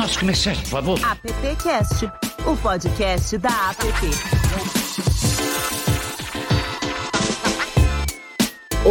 [0.00, 0.98] nossos comerciais, por favor.
[1.04, 2.10] AppCast,
[2.46, 4.79] o podcast da App.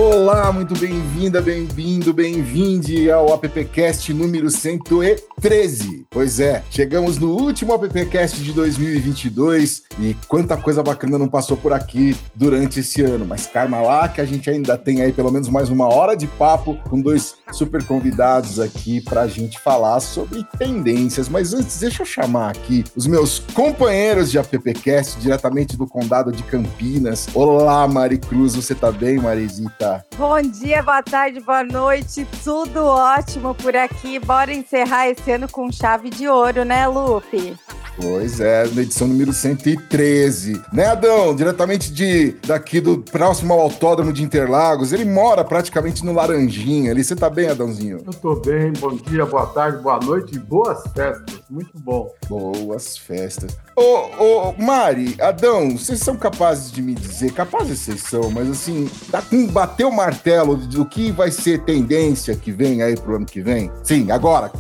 [0.01, 6.05] Olá, muito bem-vinda, bem-vindo, bem-vinde ao AppCast número 113.
[6.09, 11.73] Pois é, chegamos no último AppCast de 2022 e quanta coisa bacana não passou por
[11.73, 13.25] aqui durante esse ano.
[13.25, 16.27] Mas calma lá que a gente ainda tem aí pelo menos mais uma hora de
[16.27, 21.27] papo com dois super convidados aqui para a gente falar sobre tendências.
[21.27, 26.43] Mas antes, deixa eu chamar aqui os meus companheiros de AppCast diretamente do Condado de
[26.43, 27.27] Campinas.
[27.33, 29.89] Olá, Mari Cruz, você tá bem, Marizita?
[30.18, 34.20] Bom dia, boa tarde, boa noite, tudo ótimo por aqui.
[34.20, 37.58] Bora encerrar esse ano com chave de ouro, né, Lupe?
[38.02, 40.61] Pois é, na edição número 113.
[40.72, 41.36] Né, Adão?
[41.36, 44.94] Diretamente de daqui do próximo ao Autódromo de Interlagos.
[44.94, 47.03] Ele mora praticamente no Laranjinha ali.
[47.03, 48.02] Você tá bem, Adãozinho?
[48.06, 48.72] Eu tô bem.
[48.80, 51.42] Bom dia, boa tarde, boa noite e boas festas.
[51.50, 52.09] Muito bom.
[52.30, 53.58] Boas festas.
[53.81, 58.89] Ô, ô, Mari, Adão, vocês são capazes de me dizer, capazes vocês são, mas assim,
[59.08, 63.25] dá com bater o martelo do que vai ser tendência que vem aí pro ano
[63.25, 63.72] que vem?
[63.81, 64.52] Sim, agora.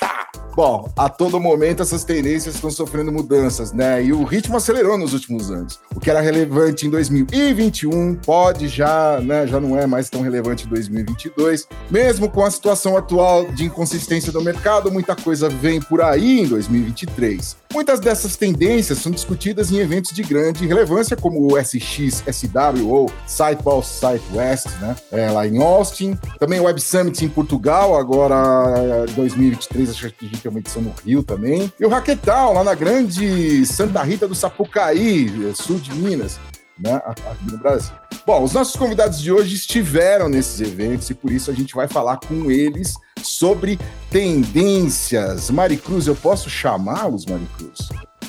[0.00, 0.30] Tá!
[0.56, 4.02] Bom, a todo momento essas tendências estão sofrendo mudanças, né?
[4.02, 5.80] E o ritmo acelerou nos últimos anos.
[5.94, 10.64] O que era relevante em 2021 pode já, né, já não é mais tão relevante
[10.64, 11.66] em 2022.
[11.90, 16.46] Mesmo com a situação atual de inconsistência do mercado, muita coisa vem por aí em
[16.46, 17.63] 2023.
[17.74, 23.10] Muitas dessas tendências são discutidas em eventos de grande relevância, como o SX, SW ou
[23.26, 24.94] South Southwest, né?
[25.10, 26.16] É, lá em Austin.
[26.38, 30.82] Também o Web Summit em Portugal, agora 2023, acho que a gente tem uma edição
[30.82, 31.70] no Rio também.
[31.80, 36.38] E o Hacketal, lá na grande Santa Rita do Sapucaí, sul de Minas
[36.78, 37.92] né, aqui no Brasil.
[38.24, 41.88] Bom, os nossos convidados de hoje estiveram nesses eventos e por isso a gente vai
[41.88, 42.94] falar com eles
[43.26, 43.78] sobre
[44.10, 45.50] tendências.
[45.50, 47.88] Maricruz, eu posso chamá-los, Maricruz?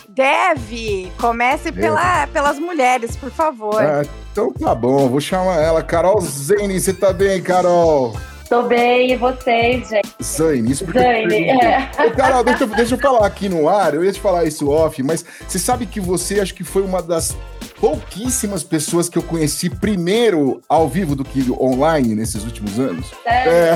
[0.10, 1.12] Deve!
[1.20, 1.82] Comece Deve.
[1.82, 3.82] Pela, pelas mulheres, por favor.
[3.82, 5.84] Ah, então tá bom, vou chamar ela.
[5.84, 8.16] Carol Zene, você tá bem, Carol?
[8.50, 10.16] Tô bem, e vocês, gente?
[10.24, 11.90] Zane, isso porque Zane, é.
[12.00, 15.02] Ô, Carol, deixa, deixa eu falar aqui no ar, eu ia te falar isso off,
[15.02, 17.36] mas você sabe que você acho que foi uma das
[17.80, 23.12] pouquíssimas pessoas que eu conheci primeiro ao vivo do que online nesses últimos anos.
[23.26, 23.76] É,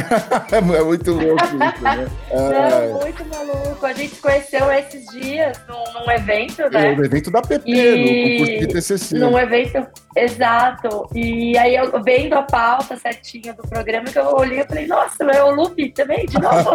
[0.57, 2.07] é muito louco isso, né?
[2.31, 2.89] É.
[2.89, 3.85] Não, muito maluco.
[3.85, 6.95] A gente se conheceu esses dias num, num evento, né?
[6.95, 8.37] No evento da PP, e...
[8.37, 9.17] no concurso de TCC.
[9.19, 11.09] Num evento, exato.
[11.13, 15.23] E aí eu vendo a pauta certinha do programa que eu olhei e falei, nossa,
[15.23, 16.69] é o Lupe também, de novo.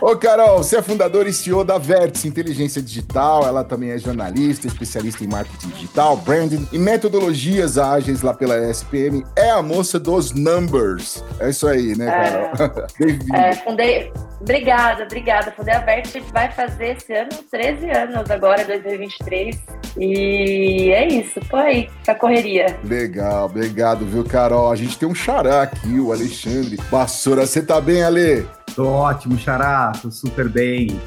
[0.00, 4.66] Ô, Carol, você é fundadora e CEO da Vértice Inteligência Digital, ela também é jornalista,
[4.66, 9.24] especialista em marketing digital, branding e metodologias ágeis lá pela SPM.
[9.36, 11.22] É a moça dos numbers.
[11.40, 12.86] É isso aí, né, Carol?
[13.34, 14.12] É, é, fundei.
[14.40, 15.50] Obrigada, obrigada.
[15.52, 19.58] Fundei a Vert, a gente vai fazer esse ano 13 anos agora, 2023.
[19.98, 22.78] E é isso, tô aí, pra correria.
[22.84, 24.70] Legal, obrigado, viu, Carol?
[24.70, 27.46] A gente tem um xará aqui, o Alexandre Vassoura.
[27.46, 28.46] Você tá bem, Ale?
[28.74, 31.00] Tô ótimo, xará, tô super bem.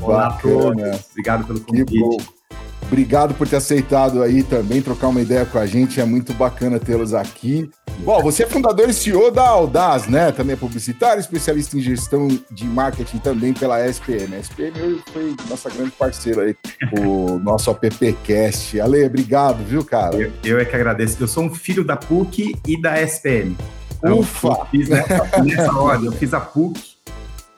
[0.00, 1.06] Olá a todos.
[1.10, 1.92] Obrigado pelo convite.
[1.92, 2.16] Que bom.
[2.92, 5.98] Obrigado por ter aceitado aí também, trocar uma ideia com a gente.
[5.98, 7.70] É muito bacana tê-los aqui.
[8.00, 10.30] Bom, você é fundador e CEO da Audaz, né?
[10.30, 14.34] Também é publicitário, especialista em gestão de marketing também pela SPM.
[14.34, 16.56] A SPM foi nossa grande parceira aí,
[17.00, 18.78] o nosso AppCast.
[18.78, 20.14] Ale, obrigado, viu, cara?
[20.14, 21.16] Eu, eu, é que agradeço.
[21.18, 23.56] Eu sou um filho da PUC e da SPM.
[23.96, 24.48] Então, Ufa!
[24.48, 26.91] Eu fiz nessa, nessa ordem, eu fiz a PUC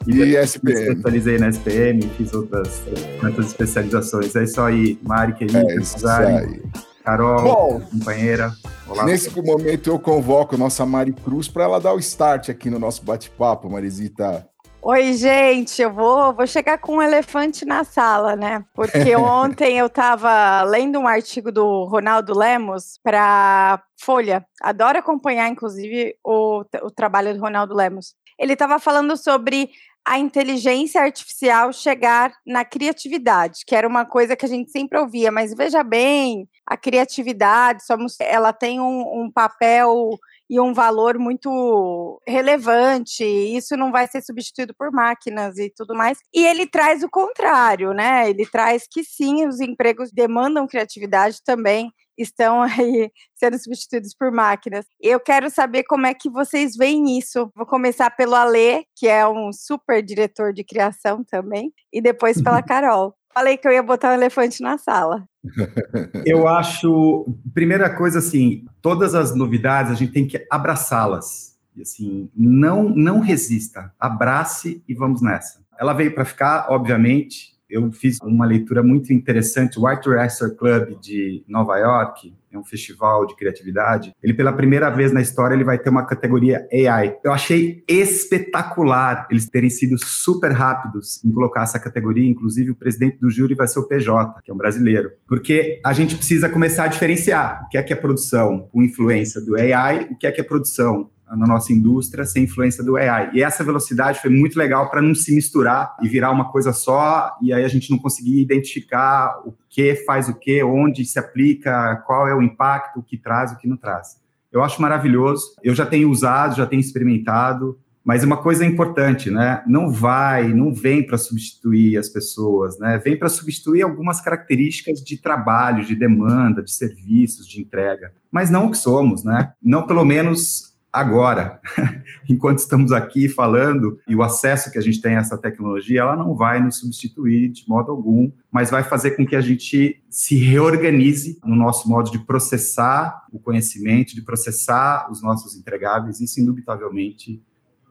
[0.06, 0.74] e SPM.
[0.74, 3.26] Me especializei na SPM, fiz outras, é.
[3.26, 4.34] outras especializações.
[4.36, 6.62] É isso aí, Mari, querida, é isso aí.
[7.04, 8.52] Carol, Bom, companheira.
[8.88, 9.04] Olá.
[9.04, 12.78] Nesse momento eu convoco a nossa Mari Cruz para ela dar o start aqui no
[12.78, 14.48] nosso bate-papo, Marisita.
[14.86, 18.62] Oi, gente, eu vou, vou chegar com um elefante na sala, né?
[18.74, 24.46] Porque ontem eu estava lendo um artigo do Ronaldo Lemos para Folha.
[24.60, 28.14] Adoro acompanhar, inclusive, o, o trabalho do Ronaldo Lemos.
[28.38, 29.70] Ele estava falando sobre
[30.06, 35.32] a inteligência artificial chegar na criatividade, que era uma coisa que a gente sempre ouvia,
[35.32, 40.10] mas veja bem, a criatividade, somos, ela tem um, um papel
[40.48, 46.18] e um valor muito relevante, isso não vai ser substituído por máquinas e tudo mais.
[46.34, 48.28] E ele traz o contrário, né?
[48.28, 54.86] Ele traz que sim, os empregos demandam criatividade também, estão aí sendo substituídos por máquinas.
[55.00, 57.50] Eu quero saber como é que vocês veem isso.
[57.54, 62.62] Vou começar pelo Alê, que é um super diretor de criação também, e depois pela
[62.62, 63.14] Carol.
[63.34, 65.24] Falei que eu ia botar um elefante na sala.
[66.24, 71.58] Eu acho, primeira coisa assim, todas as novidades a gente tem que abraçá-las.
[71.74, 75.64] E assim, não não resista, abrace e vamos nessa.
[75.76, 77.53] Ela veio para ficar, obviamente.
[77.74, 82.62] Eu fiz uma leitura muito interessante, o Arthur Astor Club de Nova York, é um
[82.62, 84.14] festival de criatividade.
[84.22, 87.16] Ele pela primeira vez na história ele vai ter uma categoria AI.
[87.24, 92.30] Eu achei espetacular eles terem sido super rápidos em colocar essa categoria.
[92.30, 95.92] Inclusive o presidente do júri vai ser o PJ, que é um brasileiro, porque a
[95.92, 100.08] gente precisa começar a diferenciar o que é que é produção com influência do AI,
[100.12, 103.30] o que é que é produção na nossa indústria sem influência do AI.
[103.34, 107.36] E essa velocidade foi muito legal para não se misturar e virar uma coisa só,
[107.42, 111.96] e aí a gente não conseguir identificar o que faz o que, onde se aplica,
[112.06, 114.22] qual é o impacto, o que traz, o que não traz.
[114.52, 115.56] Eu acho maravilhoso.
[115.64, 119.64] Eu já tenho usado, já tenho experimentado, mas uma coisa importante, né?
[119.66, 122.98] Não vai, não vem para substituir as pessoas, né?
[122.98, 128.66] Vem para substituir algumas características de trabalho, de demanda, de serviços, de entrega, mas não
[128.66, 129.52] o que somos, né?
[129.62, 131.60] Não pelo menos agora,
[132.30, 136.14] enquanto estamos aqui falando, e o acesso que a gente tem a essa tecnologia, ela
[136.14, 140.36] não vai nos substituir de modo algum, mas vai fazer com que a gente se
[140.36, 147.42] reorganize no nosso modo de processar o conhecimento, de processar os nossos entregáveis, isso indubitavelmente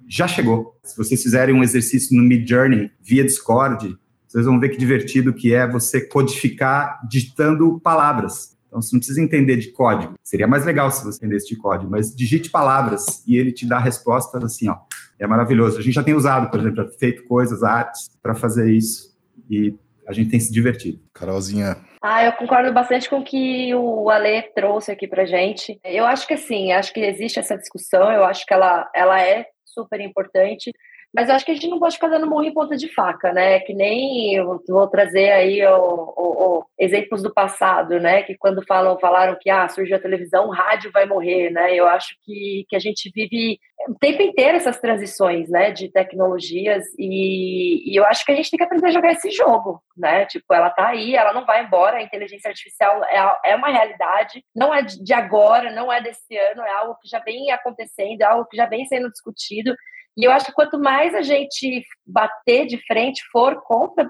[0.07, 0.77] já chegou.
[0.83, 3.97] Se vocês fizerem um exercício no Mid Journey via Discord,
[4.27, 8.52] vocês vão ver que divertido que é você codificar digitando palavras.
[8.73, 10.15] Então, você não precisa entender de código.
[10.23, 13.77] Seria mais legal se você entendesse de código, mas digite palavras e ele te dá
[13.77, 14.77] respostas assim, ó.
[15.19, 15.77] É maravilhoso.
[15.77, 19.15] A gente já tem usado, por exemplo, feito coisas, artes, para fazer isso
[19.47, 19.75] e
[20.07, 20.99] a gente tem se divertido.
[21.13, 21.77] Carolzinha.
[22.01, 25.79] Ah, eu concordo bastante com o que o Ale trouxe aqui pra gente.
[25.83, 29.45] Eu acho que assim, acho que existe essa discussão, eu acho que ela, ela é
[29.63, 30.73] super importante.
[31.13, 33.31] Mas eu acho que a gente não pode ficar dando morro em ponta de faca,
[33.31, 33.59] né?
[33.59, 38.23] Que nem eu vou trazer aí o, o, o, exemplos do passado, né?
[38.23, 41.75] Que quando falam, falaram que ah, surgiu a televisão, o rádio vai morrer, né?
[41.75, 45.69] Eu acho que, que a gente vive o tempo inteiro essas transições, né?
[45.69, 49.29] De tecnologias e, e eu acho que a gente tem que aprender a jogar esse
[49.29, 50.25] jogo, né?
[50.25, 54.43] Tipo, ela tá aí, ela não vai embora, a inteligência artificial é, é uma realidade,
[54.55, 58.25] não é de agora, não é desse ano, é algo que já vem acontecendo, é
[58.25, 59.75] algo que já vem sendo discutido
[60.15, 64.09] e eu acho que quanto mais a gente bater de frente, for contra,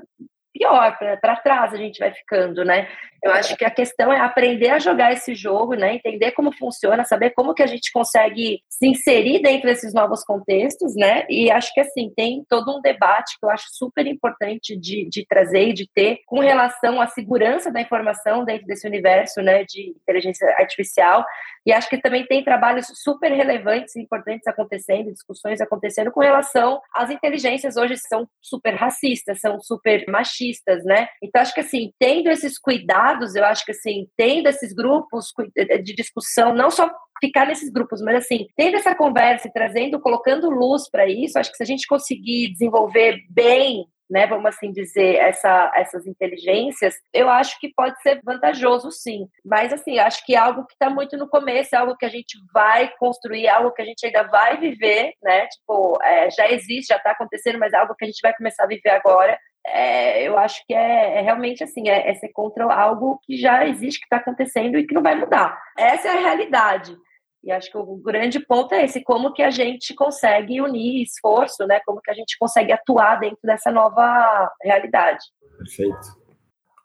[0.53, 2.87] pior, para trás a gente vai ficando, né?
[3.23, 5.95] Eu acho que a questão é aprender a jogar esse jogo, né?
[5.95, 10.93] Entender como funciona, saber como que a gente consegue se inserir dentro desses novos contextos,
[10.95, 11.25] né?
[11.29, 15.25] E acho que assim, tem todo um debate que eu acho super importante de, de
[15.25, 19.91] trazer e de ter com relação à segurança da informação dentro desse universo, né, de
[19.91, 21.25] inteligência artificial.
[21.65, 26.81] E acho que também tem trabalhos super relevantes e importantes acontecendo, discussões acontecendo com relação
[26.93, 30.42] às inteligências hoje são super racistas, são super machistas,
[30.83, 31.07] né?
[31.21, 35.33] Então acho que assim, tendo esses cuidados dados, eu acho que assim, tendo esses grupos
[35.55, 40.49] de discussão, não só ficar nesses grupos, mas assim, tendo essa conversa e trazendo, colocando
[40.49, 45.15] luz para isso, acho que se a gente conseguir desenvolver bem né, vamos assim dizer,
[45.15, 49.27] essa, essas inteligências, eu acho que pode ser vantajoso, sim.
[49.43, 52.09] Mas, assim, acho que é algo que está muito no começo, é algo que a
[52.09, 55.47] gente vai construir, é algo que a gente ainda vai viver, né?
[55.47, 58.65] Tipo, é, já existe, já está acontecendo, mas é algo que a gente vai começar
[58.65, 62.65] a viver agora é, eu acho que é, é realmente assim, é, é, ser contra
[62.65, 65.57] algo que já existe, que está acontecendo e que não vai mudar.
[65.77, 66.95] Essa é a realidade.
[67.43, 71.67] E acho que o grande ponto é esse, como que a gente consegue unir esforço,
[71.67, 71.81] né?
[71.85, 75.25] Como que a gente consegue atuar dentro dessa nova realidade.
[75.57, 76.23] Perfeito.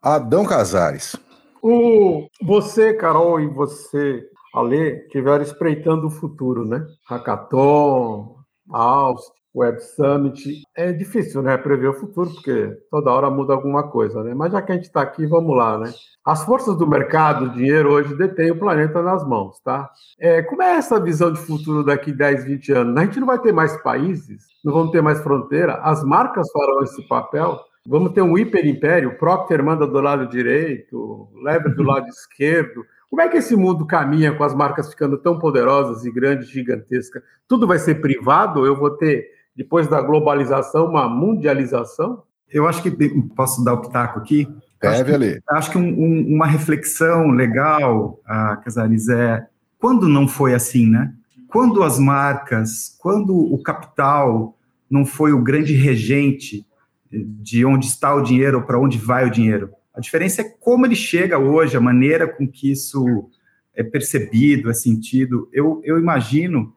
[0.02, 1.14] Adão Casares.
[1.62, 6.84] O, você, Carol, e você, Ale, estiveram espreitando o futuro, né?
[7.08, 8.36] Hackathon,
[8.70, 10.62] Austin, Web Summit.
[10.76, 14.32] É difícil, né, prever o futuro, porque toda hora muda alguma coisa, né?
[14.34, 15.92] Mas já que a gente está aqui, vamos lá, né?
[16.24, 19.90] As forças do mercado, o dinheiro hoje detém o planeta nas mãos, tá?
[20.20, 22.96] É, como é essa visão de futuro daqui 10, 20 anos?
[22.96, 26.82] A gente não vai ter mais países, não vamos ter mais fronteira, as marcas farão
[26.82, 27.58] esse papel.
[27.86, 32.84] Vamos ter um hiperimpério, Procter manda do lado direito, Lever do lado esquerdo.
[33.08, 37.22] Como é que esse mundo caminha com as marcas ficando tão poderosas e grandes, gigantescas?
[37.48, 38.66] Tudo vai ser privado?
[38.66, 42.22] Eu vou ter depois da globalização, uma mundialização?
[42.48, 42.92] Eu acho que
[43.34, 44.46] posso dar o pitaco aqui.
[44.80, 45.40] Deve ali.
[45.50, 49.44] Acho que um, um, uma reflexão legal, a Casares, é
[49.76, 51.12] quando não foi assim, né?
[51.48, 54.56] Quando as marcas, quando o capital
[54.88, 56.64] não foi o grande regente
[57.10, 59.70] de onde está o dinheiro ou para onde vai o dinheiro.
[59.92, 63.28] A diferença é como ele chega hoje, a maneira com que isso
[63.74, 65.48] é percebido, é sentido.
[65.52, 66.72] Eu, eu imagino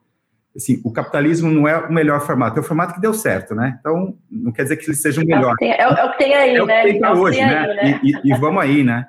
[0.54, 3.76] assim, o capitalismo não é o melhor formato, é o formato que deu certo, né?
[3.80, 5.50] Então, não quer dizer que ele seja o melhor.
[5.50, 6.80] É o que tem, é, é o que tem aí, é né?
[6.80, 7.58] É o que tem hoje, né?
[7.58, 8.00] Aí, né?
[8.02, 9.08] E, e, e, vamos aí, né?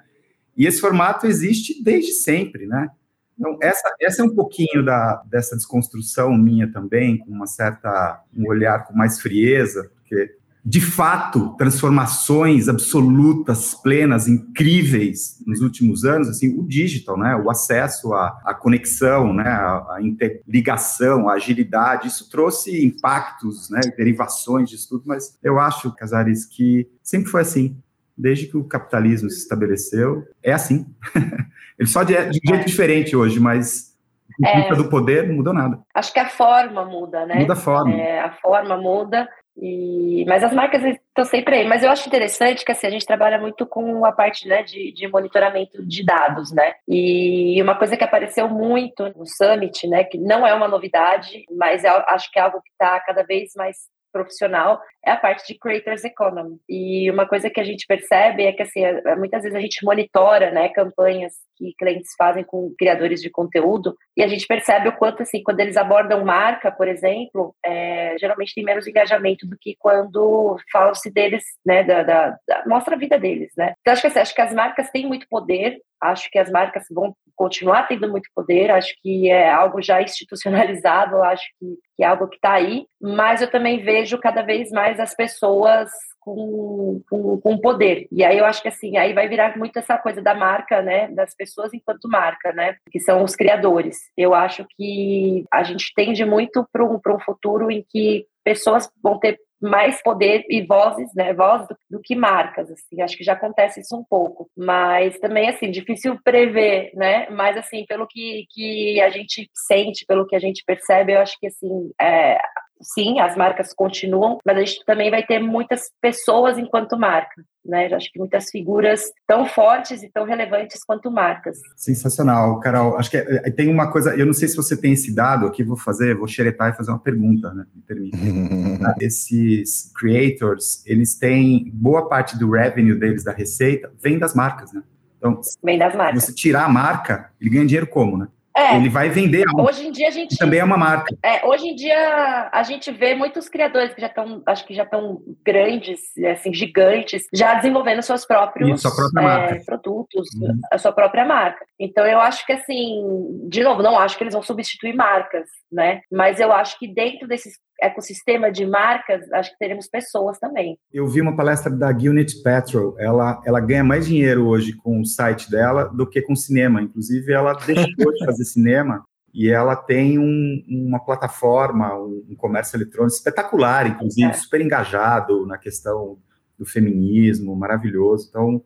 [0.55, 2.89] E esse formato existe desde sempre, né?
[3.37, 8.47] Então, essa, essa é um pouquinho da, dessa desconstrução minha também, com uma certa, um
[8.47, 10.35] olhar com mais frieza, porque
[10.65, 18.13] de fato, transformações absolutas, plenas, incríveis nos últimos anos, assim, o digital, né, o acesso
[18.13, 24.87] à, à conexão, né, à, à interligação, à agilidade, isso trouxe impactos, né, derivações disso
[24.89, 27.77] tudo, mas eu acho, Casares, que sempre foi assim,
[28.17, 30.85] desde que o capitalismo se estabeleceu, é assim.
[31.77, 33.93] Ele só de, de jeito diferente hoje, mas
[34.41, 35.79] é, do poder não mudou nada.
[35.93, 37.35] Acho que a forma muda, né?
[37.35, 37.93] Muda a forma.
[37.93, 39.27] É, a forma muda.
[39.55, 41.67] E, mas as marcas estão sempre aí.
[41.67, 44.91] Mas eu acho interessante que assim, a gente trabalha muito com a parte né, de,
[44.91, 46.73] de, monitoramento de dados, né?
[46.87, 51.83] E uma coisa que apareceu muito no Summit, né, que não é uma novidade, mas
[51.83, 53.77] é, acho que é algo que está cada vez mais
[54.13, 56.57] profissional é a parte de creators economy.
[56.69, 59.59] E uma coisa que a gente percebe é que assim, é, é, muitas vezes a
[59.59, 64.87] gente monitora, né, campanhas que clientes fazem com criadores de conteúdo e a gente percebe
[64.87, 69.57] o quanto assim, quando eles abordam marca, por exemplo, é, geralmente tem menos engajamento do
[69.59, 73.73] que quando falam-se deles, né, da, da, da, mostra a vida deles, né.
[73.81, 76.83] Então acho que assim, acho que as marcas têm muito poder Acho que as marcas
[76.91, 82.07] vão continuar tendo muito poder, acho que é algo já institucionalizado, acho que, que é
[82.07, 85.89] algo que está aí, mas eu também vejo cada vez mais as pessoas
[86.23, 88.07] com, com, com, poder.
[88.11, 91.09] E aí eu acho que assim, aí vai virar muito essa coisa da marca, né?
[91.09, 92.77] Das pessoas enquanto marca, né?
[92.89, 93.97] Que são os criadores.
[94.17, 99.19] Eu acho que a gente tende muito para um, um futuro em que pessoas vão
[99.19, 103.31] ter mais poder e vozes, né, voz do, do, que marcas, assim, acho que já
[103.31, 108.99] acontece isso um pouco, mas também, assim, difícil prever, né, mas, assim, pelo que, que
[108.99, 112.37] a gente sente, pelo que a gente percebe, eu acho que, assim, é,
[112.83, 117.91] sim, as marcas continuam, mas a gente também vai ter muitas pessoas enquanto marca, né?
[117.91, 121.57] Eu acho que muitas figuras tão fortes e tão relevantes quanto marcas.
[121.75, 122.97] Sensacional, Carol.
[122.97, 125.63] Acho que é, tem uma coisa, eu não sei se você tem esse dado aqui,
[125.63, 127.65] vou fazer, vou xeretar e fazer uma pergunta, né?
[127.73, 128.17] Me permite.
[129.01, 134.83] Esses creators, eles têm boa parte do revenue deles, da receita, vem das marcas, né?
[135.17, 136.23] Então, vem das marcas.
[136.23, 138.27] Você tirar a marca, ele ganha dinheiro como, né?
[138.55, 139.67] É, ele vai vender algo.
[139.67, 141.15] Hoje em dia a gente também é uma marca.
[141.23, 144.83] É, hoje em dia a gente vê muitos criadores que já estão, acho que já
[144.83, 145.99] estão grandes,
[146.31, 148.91] assim, gigantes, já desenvolvendo seus próprios sua
[149.21, 150.59] é, produtos, uhum.
[150.71, 151.65] a sua própria marca.
[151.79, 156.01] Então eu acho que assim, de novo, não acho que eles vão substituir marcas, né?
[156.11, 160.77] Mas eu acho que dentro desses ecossistema de marcas, acho que teremos pessoas também.
[160.91, 165.05] Eu vi uma palestra da Gwyneth Petrol, ela, ela ganha mais dinheiro hoje com o
[165.05, 170.19] site dela do que com cinema, inclusive ela deixou de fazer cinema e ela tem
[170.19, 174.33] um, uma plataforma, um, comércio eletrônico espetacular, inclusive, é.
[174.33, 176.19] super engajado na questão
[176.57, 178.63] do feminismo, maravilhoso, então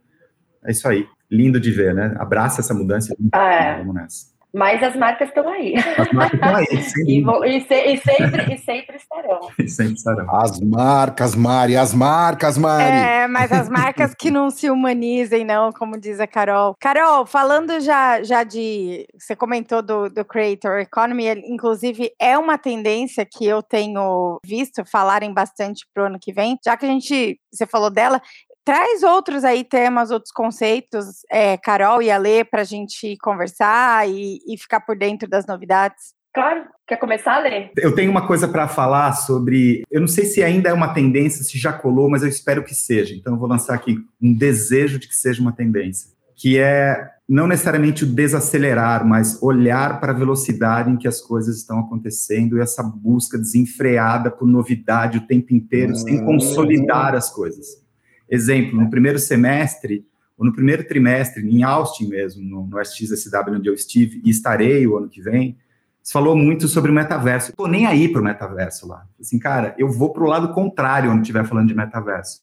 [0.65, 2.13] é isso aí, lindo de ver, né?
[2.19, 3.77] Abraça essa mudança, ah, é.
[3.77, 4.36] vamos nessa.
[4.53, 5.75] Mas as marcas estão aí.
[5.75, 6.65] As marcas estão aí,
[7.07, 9.39] e, vou, e, se, e, sempre, e sempre estarão.
[9.59, 10.35] E sempre estarão.
[10.35, 12.83] As marcas, Mari, as marcas, Mari.
[12.83, 16.75] É, mas as marcas que não se humanizem, não, como diz a Carol.
[16.79, 19.05] Carol, falando já, já de.
[19.17, 25.33] Você comentou do, do Creator Economy, inclusive é uma tendência que eu tenho visto falarem
[25.33, 27.39] bastante pro ano que vem, já que a gente.
[27.51, 28.21] Você falou dela,
[28.67, 34.39] Traz outros aí temas, outros conceitos, é, Carol e Alê, para a gente conversar e,
[34.45, 36.13] e ficar por dentro das novidades.
[36.33, 37.71] Claro, quer começar a ler?
[37.77, 39.83] Eu tenho uma coisa para falar sobre.
[39.89, 42.75] Eu não sei se ainda é uma tendência, se já colou, mas eu espero que
[42.75, 43.15] seja.
[43.15, 47.47] Então, eu vou lançar aqui um desejo de que seja uma tendência, que é não
[47.47, 52.61] necessariamente o desacelerar, mas olhar para a velocidade em que as coisas estão acontecendo e
[52.61, 57.86] essa busca desenfreada por novidade o tempo inteiro, sem consolidar as coisas.
[58.29, 60.05] Exemplo, no primeiro semestre,
[60.37, 64.85] ou no primeiro trimestre, em Austin mesmo, no, no SXSW, onde eu estive, e estarei
[64.85, 65.57] o ano que vem,
[66.03, 67.51] se falou muito sobre o metaverso.
[67.51, 69.05] Estou nem aí para o metaverso lá.
[69.19, 72.41] Assim, cara, eu vou para o lado contrário onde estiver falando de metaverso.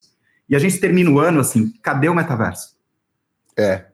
[0.49, 2.77] E a gente termina o ano assim, cadê o metaverso?
[3.57, 3.87] É.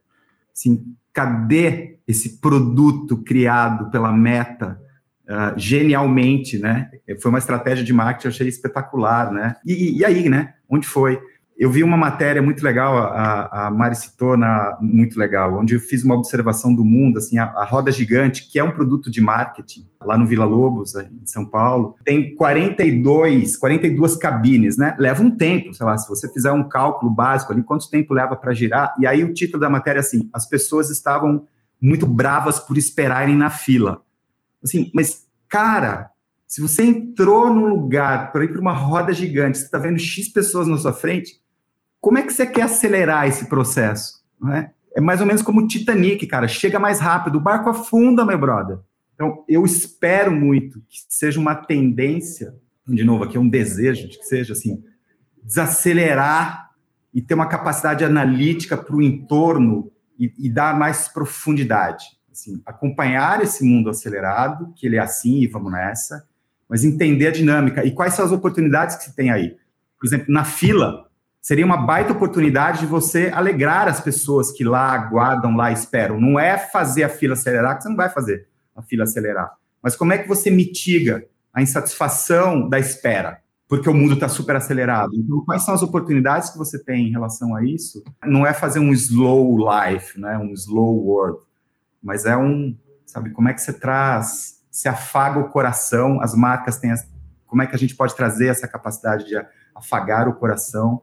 [0.52, 4.80] Assim, cadê esse produto criado pela Meta
[5.28, 6.90] uh, genialmente, né?
[7.20, 9.54] Foi uma estratégia de marketing, eu achei espetacular, né?
[9.64, 10.54] E, e aí, né?
[10.68, 11.20] Onde foi?
[11.60, 15.80] Eu vi uma matéria muito legal, a, a Mari citou, na, muito legal, onde eu
[15.80, 19.20] fiz uma observação do mundo, assim, a, a, Roda Gigante, que é um produto de
[19.20, 24.96] marketing, lá no Vila Lobos, em São Paulo, tem 42, 42 cabines, né?
[24.98, 28.34] Leva um tempo, sei lá, se você fizer um cálculo básico ali, quanto tempo leva
[28.34, 28.94] para girar?
[28.98, 31.46] E aí o título da matéria é assim, as pessoas estavam
[31.78, 34.00] muito bravas por esperarem na fila.
[34.64, 36.10] Assim, mas, cara,
[36.46, 40.26] se você entrou num lugar para ir para uma roda gigante, você está vendo X
[40.26, 41.38] pessoas na sua frente,
[42.00, 44.20] como é que você quer acelerar esse processo?
[44.54, 44.70] É?
[44.94, 46.48] é mais ou menos como o Titanic, cara.
[46.48, 48.78] Chega mais rápido, o barco afunda, meu brother.
[49.14, 52.54] Então, eu espero muito que seja uma tendência,
[52.88, 54.82] de novo, aqui é um desejo de que seja assim,
[55.42, 56.70] desacelerar
[57.12, 62.04] e ter uma capacidade analítica para o entorno e, e, dar mais profundidade.
[62.30, 66.26] Assim, acompanhar esse mundo acelerado, que ele é assim e vamos nessa,
[66.68, 69.56] mas entender a dinâmica e quais são as oportunidades que se tem aí.
[69.98, 71.09] Por exemplo, na fila,
[71.40, 76.20] seria uma baita oportunidade de você alegrar as pessoas que lá aguardam, lá esperam.
[76.20, 79.52] Não é fazer a fila acelerar, que você não vai fazer a fila acelerar.
[79.82, 83.40] Mas como é que você mitiga a insatisfação da espera?
[83.66, 85.14] Porque o mundo está super acelerado.
[85.14, 88.02] Então, quais são as oportunidades que você tem em relação a isso?
[88.24, 90.36] Não é fazer um slow life, né?
[90.36, 91.38] um slow world,
[92.02, 96.78] mas é um, sabe, como é que você traz, se afaga o coração, as marcas
[96.78, 97.08] têm, as,
[97.46, 99.40] como é que a gente pode trazer essa capacidade de
[99.74, 101.00] afagar o coração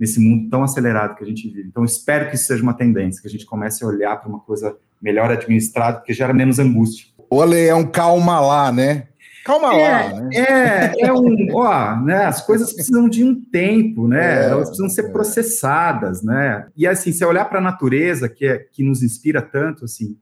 [0.00, 1.68] nesse mundo tão acelerado que a gente vive.
[1.68, 4.40] Então, espero que isso seja uma tendência, que a gente comece a olhar para uma
[4.40, 7.06] coisa melhor administrada, porque gera menos angústia.
[7.28, 9.08] O Ale, é um calma lá, né?
[9.44, 10.30] Calma é, lá, né?
[10.34, 12.24] É, é um, ó, né?
[12.24, 14.44] As coisas precisam de um tempo, né?
[14.44, 15.08] É, Elas precisam ser é.
[15.10, 16.66] processadas, né?
[16.74, 20.16] E assim, se olhar para a natureza, que, é, que nos inspira tanto, assim,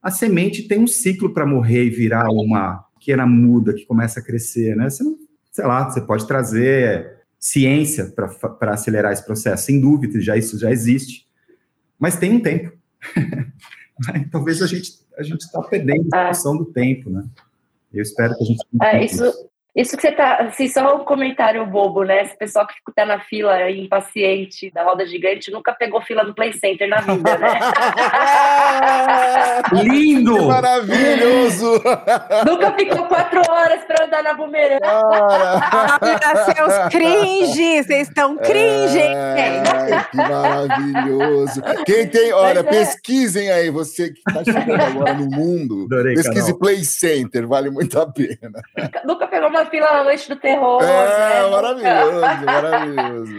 [0.00, 4.22] a semente tem um ciclo para morrer e virar uma pequena muda que começa a
[4.22, 4.88] crescer, né?
[4.88, 5.16] Você não,
[5.50, 7.13] sei lá, você pode trazer
[7.44, 11.28] ciência para acelerar esse processo, sem dúvida, já isso já existe,
[11.98, 12.72] mas tem um tempo.
[14.32, 17.22] Talvez a gente a gente está perdendo a noção do tempo, né?
[17.92, 18.66] Eu espero que a gente.
[18.82, 22.22] É, isso, isso que você tá, assim, só um comentário bobo, né?
[22.22, 26.52] Esse pessoal que tá na fila impaciente da roda gigante nunca pegou fila do Play
[26.52, 27.58] Center na vida, né?
[29.82, 30.36] Lindo!
[30.36, 31.82] Que maravilhoso!
[32.46, 34.80] nunca ficou quatro horas para andar na bumerangue.
[34.84, 35.98] Ah,
[36.54, 37.82] seus cringe!
[37.82, 39.62] Vocês estão cringe, é,
[40.08, 41.60] Que maravilhoso!
[41.84, 42.62] Quem tem, olha, é.
[42.62, 46.58] pesquisem aí, você que tá chegando agora no mundo, Adorei, pesquise canal.
[46.60, 48.62] Play Center, vale muito a pena.
[49.04, 50.82] Nunca pegou uma fila na noite do terror.
[50.82, 51.48] É, né?
[51.50, 53.34] maravilhoso, maravilhoso.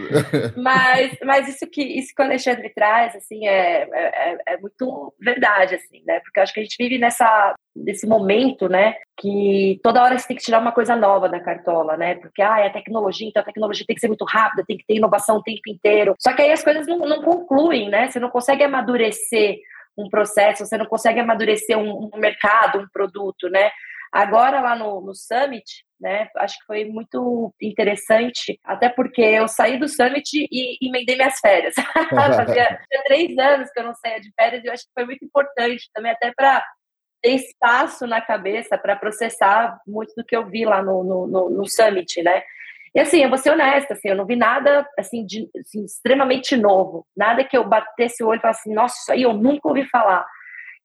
[0.56, 5.74] mas, mas isso que isso que o Alexandre traz, assim, é, é, é, muito verdade,
[5.74, 6.20] assim, né?
[6.20, 10.26] Porque eu acho que a gente vive nessa nesse momento, né, que toda hora você
[10.26, 12.14] tem que tirar uma coisa nova da cartola, né?
[12.14, 14.96] Porque ah, é tecnologia, então a tecnologia tem que ser muito rápida, tem que ter
[14.96, 16.14] inovação o tempo inteiro.
[16.18, 18.08] Só que aí as coisas não, não concluem, né?
[18.08, 19.58] Você não consegue amadurecer
[19.96, 23.70] um processo, você não consegue amadurecer um, um mercado, um produto, né?
[24.12, 29.78] Agora, lá no, no Summit, né, acho que foi muito interessante, até porque eu saí
[29.78, 31.74] do Summit e emendei minhas férias.
[32.10, 35.24] Fazia três anos que eu não saía de férias e eu acho que foi muito
[35.24, 36.62] importante também, até para
[37.22, 41.50] ter espaço na cabeça para processar muito do que eu vi lá no, no, no,
[41.50, 42.42] no Summit, né?
[42.94, 46.56] E assim, eu vou ser honesta, assim, eu não vi nada assim, de, assim, extremamente
[46.56, 49.68] novo, nada que eu batesse o olho e falasse assim, nossa, isso aí eu nunca
[49.68, 50.24] ouvi falar.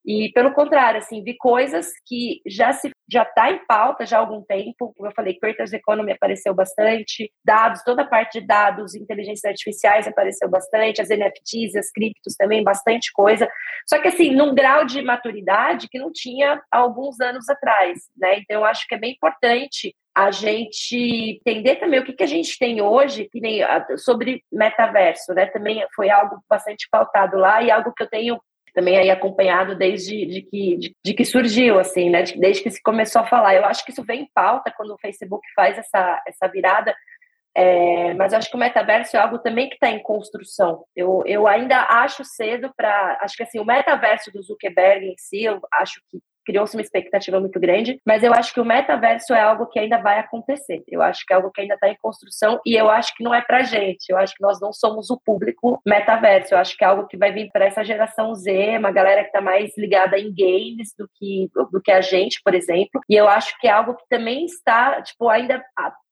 [0.06, 4.20] E pelo contrário, assim, vi coisas que já se já está em pauta já há
[4.22, 4.94] algum tempo.
[4.96, 10.08] Como eu falei, Creators Economy apareceu bastante, dados, toda a parte de dados, inteligências artificiais
[10.08, 13.50] apareceu bastante, as NFTs, as criptos também, bastante coisa.
[13.88, 18.40] Só que assim, num grau de maturidade que não tinha há alguns anos atrás, né?
[18.40, 22.28] Então eu acho que é bem importante a gente entender também o que, que a
[22.28, 23.62] gente tem hoje, que nem
[23.98, 25.46] sobre metaverso, né?
[25.48, 28.40] Também foi algo bastante pautado lá e algo que eu tenho
[28.74, 32.24] também aí acompanhado desde de que, de, de, que surgiu, assim, né?
[32.24, 33.56] Desde que se começou a falar.
[33.56, 36.96] Eu acho que isso vem em pauta quando o Facebook faz essa, essa virada,
[37.54, 40.86] é, mas eu acho que o metaverso é algo também que está em construção.
[40.96, 43.18] Eu, eu ainda acho cedo para.
[43.22, 47.40] Acho que assim, o metaverso do Zuckerberg em si, eu acho que criou-se uma expectativa
[47.40, 50.84] muito grande, mas eu acho que o metaverso é algo que ainda vai acontecer.
[50.88, 53.34] Eu acho que é algo que ainda está em construção e eu acho que não
[53.34, 54.10] é para gente.
[54.10, 56.54] Eu acho que nós não somos o público metaverso.
[56.54, 59.28] Eu acho que é algo que vai vir para essa geração Z, uma galera que
[59.28, 63.02] está mais ligada em games do que do que a gente, por exemplo.
[63.10, 65.64] E eu acho que é algo que também está tipo ainda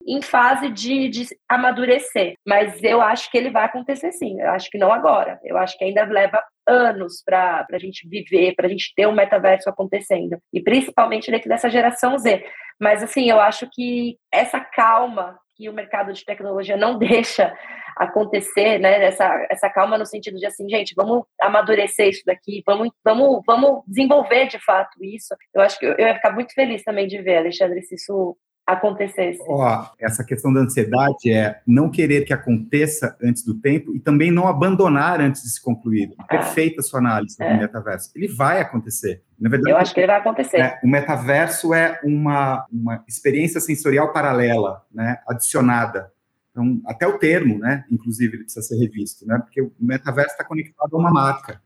[0.08, 2.36] em fase de, de amadurecer.
[2.46, 4.40] Mas eu acho que ele vai acontecer sim.
[4.40, 5.40] Eu acho que não agora.
[5.44, 9.12] Eu acho que ainda leva anos para a gente viver, para a gente ter um
[9.12, 10.38] metaverso acontecendo.
[10.54, 12.46] E principalmente dentro dessa geração Z.
[12.80, 17.54] Mas, assim, eu acho que essa calma que o mercado de tecnologia não deixa
[17.98, 19.04] acontecer, né?
[19.04, 23.84] Essa, essa calma no sentido de assim, gente, vamos amadurecer isso daqui, vamos, vamos, vamos
[23.86, 25.36] desenvolver de fato isso.
[25.54, 28.38] Eu acho que eu, eu ia ficar muito feliz também de ver, Alexandre, se isso
[28.74, 29.40] acontecesse.
[29.48, 34.32] Ó, essa questão da ansiedade é não querer que aconteça antes do tempo e também
[34.32, 36.14] não abandonar antes de se concluir.
[36.20, 36.24] É.
[36.38, 37.54] Perfeita a sua análise é.
[37.54, 38.12] do metaverso.
[38.16, 39.24] Ele vai acontecer.
[39.40, 40.58] Na verdade, eu acho que ele vai acontecer.
[40.58, 46.12] É, o metaverso é uma, uma experiência sensorial paralela, né, adicionada.
[46.52, 50.44] Então, até o termo, né, inclusive, ele precisa ser revisto, né, porque o metaverso está
[50.44, 51.62] conectado a uma marca.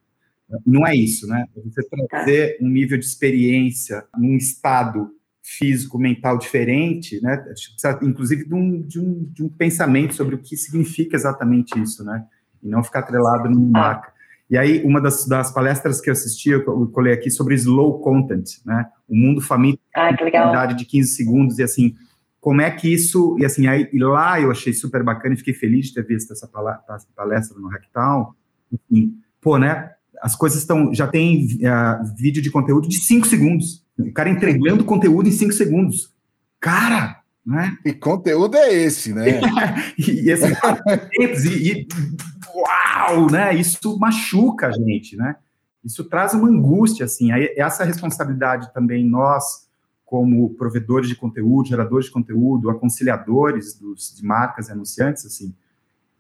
[0.66, 1.46] Não é isso, né?
[1.56, 5.10] É você trazer um nível de experiência num estado
[5.44, 7.36] físico, mental diferente, né?
[7.36, 12.04] Precisa, inclusive, de um, de, um, de um pensamento sobre o que significa exatamente isso,
[12.04, 12.26] né?
[12.64, 14.14] E não ficar atrelado numa marca.
[14.50, 18.46] E aí, uma das, das palestras que eu assisti, eu colei aqui sobre slow content,
[18.66, 18.86] né?
[19.08, 20.68] O mundo faminto, ah, que legal.
[20.68, 21.94] de 15 segundos, e assim,
[22.40, 25.54] como é que isso, e assim, aí, e lá eu achei super bacana e fiquei
[25.54, 28.34] feliz de ter visto essa palestra no Hacktown,
[28.72, 33.84] enfim, pô, né, as coisas estão, já tem uh, vídeo de conteúdo de 5 segundos,
[33.98, 36.12] o cara entregando conteúdo em 5 segundos,
[36.60, 37.78] cara, né?
[37.86, 39.42] E conteúdo é esse, né?
[39.98, 40.54] e, e, assim,
[41.20, 41.88] e, e,
[42.56, 45.36] uau, né, isso machuca a gente, né,
[45.84, 49.68] isso traz uma angústia, assim, essa responsabilidade também nós,
[50.06, 55.54] como provedores de conteúdo, geradores de conteúdo, aconselhadores dos, de marcas e anunciantes, assim,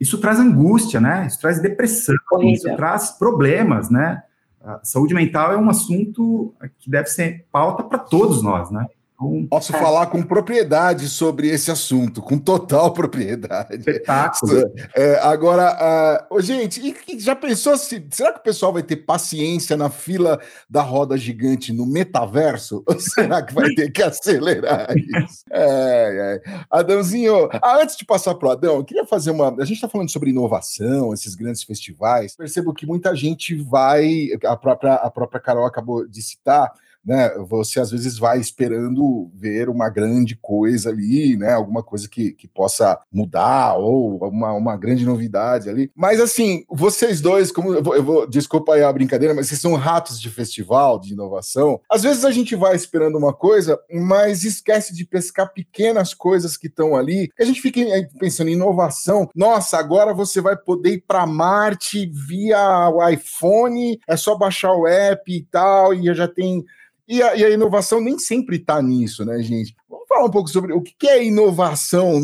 [0.03, 1.25] isso traz angústia, né?
[1.25, 4.21] Isso traz depressão, isso traz problemas, né?
[4.61, 8.85] A saúde mental é um assunto que deve ser pauta para todos nós, né?
[9.13, 9.79] Então, Posso é.
[9.79, 13.75] falar com propriedade sobre esse assunto, com total propriedade.
[13.77, 14.63] Espetáculo.
[14.95, 18.05] É, agora, uh, gente, e, já pensou se.
[18.11, 22.83] Será que o pessoal vai ter paciência na fila da roda gigante no metaverso?
[22.87, 25.43] Ou será que vai ter que acelerar isso?
[25.51, 26.65] É, é.
[26.69, 29.49] Adãozinho, ah, antes de passar para o Adão, eu queria fazer uma.
[29.59, 32.35] A gente está falando sobre inovação, esses grandes festivais.
[32.35, 34.27] Percebo que muita gente vai.
[34.45, 36.71] A própria, a própria Carol acabou de citar
[37.05, 37.29] né?
[37.47, 41.53] Você às vezes vai esperando ver uma grande coisa ali, né?
[41.53, 45.91] Alguma coisa que, que possa mudar ou uma, uma grande novidade ali.
[45.95, 49.59] Mas assim, vocês dois, como eu vou, eu vou, desculpa aí a brincadeira, mas vocês
[49.59, 51.79] são ratos de festival, de inovação.
[51.89, 56.67] Às vezes a gente vai esperando uma coisa, mas esquece de pescar pequenas coisas que
[56.67, 57.29] estão ali.
[57.39, 57.81] A gente fica
[58.19, 59.29] pensando em inovação.
[59.35, 64.87] Nossa, agora você vai poder ir para Marte via o iPhone, é só baixar o
[64.87, 66.63] app e tal, e já tem
[67.07, 69.75] e a, e a inovação nem sempre está nisso, né, gente?
[69.89, 72.21] Vamos falar um pouco sobre o que é inovação,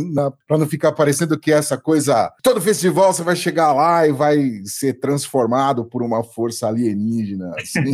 [0.48, 2.32] para não ficar parecendo que essa coisa.
[2.42, 7.54] Todo festival você vai chegar lá e vai ser transformado por uma força alienígena.
[7.58, 7.92] Assim.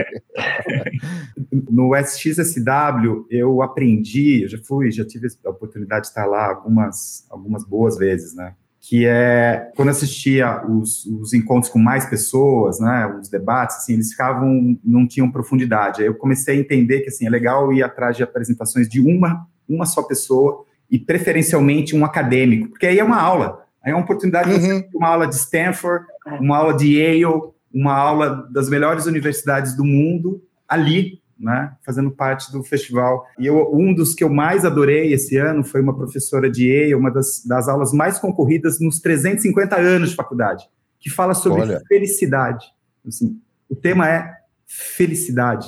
[1.71, 7.25] no SXSW, eu aprendi, eu já fui, já tive a oportunidade de estar lá algumas,
[7.29, 8.55] algumas boas vezes, né?
[8.87, 14.11] Que é quando assistia os, os, encontros com mais pessoas, né, os debates, assim, eles
[14.11, 16.01] ficavam, não tinham profundidade.
[16.01, 19.47] Aí eu comecei a entender que assim é legal ir atrás de apresentações de uma
[19.67, 24.03] uma só pessoa e preferencialmente um acadêmico, porque aí é uma aula, aí é uma
[24.03, 24.81] oportunidade uhum.
[24.81, 26.05] de uma aula de Stanford,
[26.39, 27.25] uma aula de Yale,
[27.73, 33.25] uma aula das melhores universidades do mundo ali né, fazendo parte do festival.
[33.37, 36.97] E eu, um dos que eu mais adorei esse ano foi uma professora de EA,
[36.97, 40.65] uma das, das aulas mais concorridas nos 350 anos de faculdade,
[40.99, 41.81] que fala sobre Olha.
[41.87, 42.65] felicidade.
[43.05, 44.33] Assim, o tema é
[44.65, 45.67] felicidade.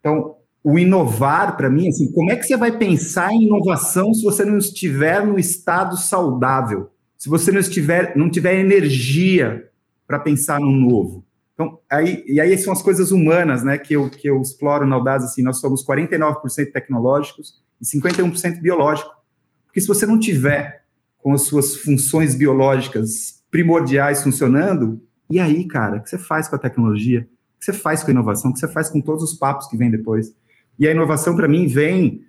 [0.00, 4.22] Então, o inovar, para mim, assim, como é que você vai pensar em inovação se
[4.22, 6.90] você não estiver no estado saudável?
[7.16, 9.68] Se você não estiver, não tiver energia
[10.06, 11.24] para pensar no novo?
[11.58, 14.94] Então, aí, e aí são as coisas humanas, né, que eu, que eu exploro na
[14.94, 19.10] Audaz, assim, nós somos 49% tecnológicos e 51% biológico.
[19.66, 20.84] Porque se você não tiver
[21.18, 26.54] com as suas funções biológicas primordiais funcionando, e aí, cara, o que você faz com
[26.54, 27.28] a tecnologia?
[27.56, 28.52] O que você faz com a inovação?
[28.52, 30.32] O que você faz com todos os papos que vêm depois?
[30.78, 32.22] E a inovação, para mim, vem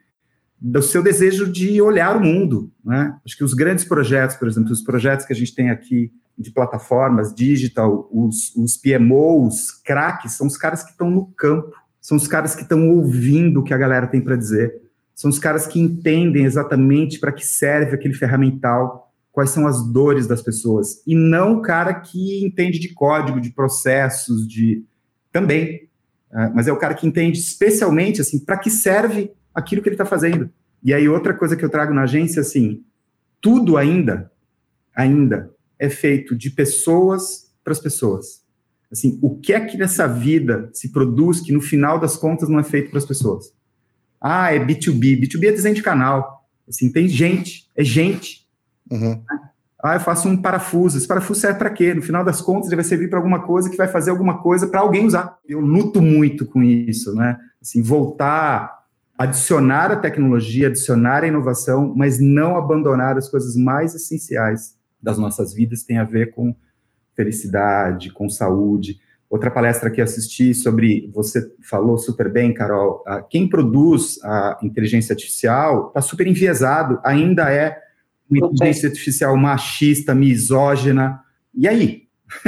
[0.59, 3.15] do seu desejo de olhar o mundo, né?
[3.23, 6.51] Acho que os grandes projetos, por exemplo, os projetos que a gente tem aqui de
[6.51, 12.27] plataformas digital, os, os PMOs, craques, são os caras que estão no campo, são os
[12.27, 14.73] caras que estão ouvindo o que a galera tem para dizer,
[15.13, 20.25] são os caras que entendem exatamente para que serve aquele ferramental, quais são as dores
[20.27, 24.85] das pessoas, e não o cara que entende de código, de processos, de
[25.31, 25.89] também,
[26.31, 29.95] é, mas é o cara que entende especialmente assim para que serve aquilo que ele
[29.95, 30.49] está fazendo.
[30.81, 32.81] E aí outra coisa que eu trago na agência assim,
[33.41, 34.31] tudo ainda,
[34.95, 38.43] ainda é feito de pessoas para as pessoas.
[38.91, 42.59] Assim, o que é que nessa vida se produz que no final das contas não
[42.59, 43.53] é feito para as pessoas?
[44.19, 45.21] Ah, é B2B.
[45.21, 46.47] B2B é desenho de canal.
[46.67, 48.47] Assim, tem gente, é gente.
[48.91, 49.21] Uhum.
[49.81, 50.97] Ah, eu faço um parafuso.
[50.97, 51.93] Esse parafuso serve para quê?
[51.93, 54.67] No final das contas, ele vai servir para alguma coisa que vai fazer alguma coisa
[54.67, 55.37] para alguém usar.
[55.47, 57.37] Eu luto muito com isso, né?
[57.61, 58.85] Assim, voltar,
[59.17, 65.53] adicionar a tecnologia, adicionar a inovação, mas não abandonar as coisas mais essenciais das nossas
[65.53, 66.55] vidas tem a ver com
[67.15, 68.99] felicidade, com saúde.
[69.29, 75.89] Outra palestra que assisti sobre, você falou super bem, Carol, quem produz a inteligência artificial
[75.89, 77.77] está super enviesado, ainda é
[78.29, 81.21] uma inteligência artificial machista, misógina.
[81.53, 82.07] E aí?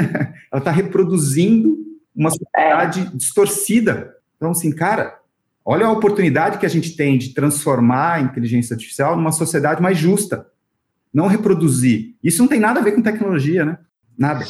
[0.51, 1.77] Ela está reproduzindo
[2.15, 3.17] uma sociedade é.
[3.17, 4.15] distorcida.
[4.37, 5.21] Então, assim, cara,
[5.63, 9.97] Olha a oportunidade que a gente tem de transformar a inteligência artificial numa sociedade mais
[9.97, 10.47] justa,
[11.13, 12.15] não reproduzir.
[12.23, 13.77] Isso não tem nada a ver com tecnologia, né?
[14.17, 14.45] Nada.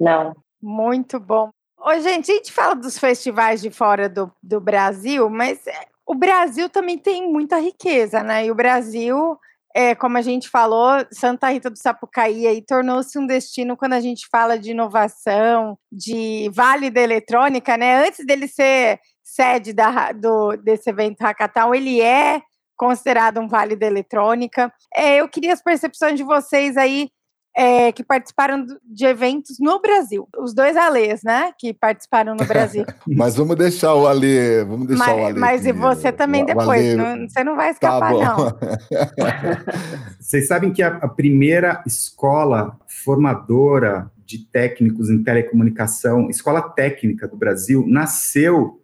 [0.00, 0.34] Não.
[0.62, 1.50] Muito bom.
[1.78, 6.14] Ô, gente, a gente fala dos festivais de fora do, do Brasil, mas é, o
[6.14, 8.46] Brasil também tem muita riqueza, né?
[8.46, 9.36] E o Brasil,
[9.74, 14.00] é, como a gente falou, Santa Rita do Sapucaí aí tornou-se um destino quando a
[14.00, 18.06] gente fala de inovação, de Vale da Eletrônica, né?
[18.06, 22.40] Antes dele ser sede da, do, desse evento Hackathon, ele é
[22.76, 24.72] considerado um Vale da Eletrônica.
[24.94, 27.10] É, eu queria as percepções de vocês aí
[27.56, 30.28] é, que participaram de eventos no Brasil.
[30.36, 31.52] Os dois Alês, né?
[31.56, 32.84] Que participaram no Brasil.
[33.06, 35.40] mas vamos deixar o Alê, vamos deixar mas, o Alê.
[35.40, 38.58] Mas e você também o, depois, o não, você não vai escapar, tá não.
[40.18, 47.36] Vocês sabem que a, a primeira escola formadora de técnicos em telecomunicação, escola técnica do
[47.36, 48.80] Brasil, nasceu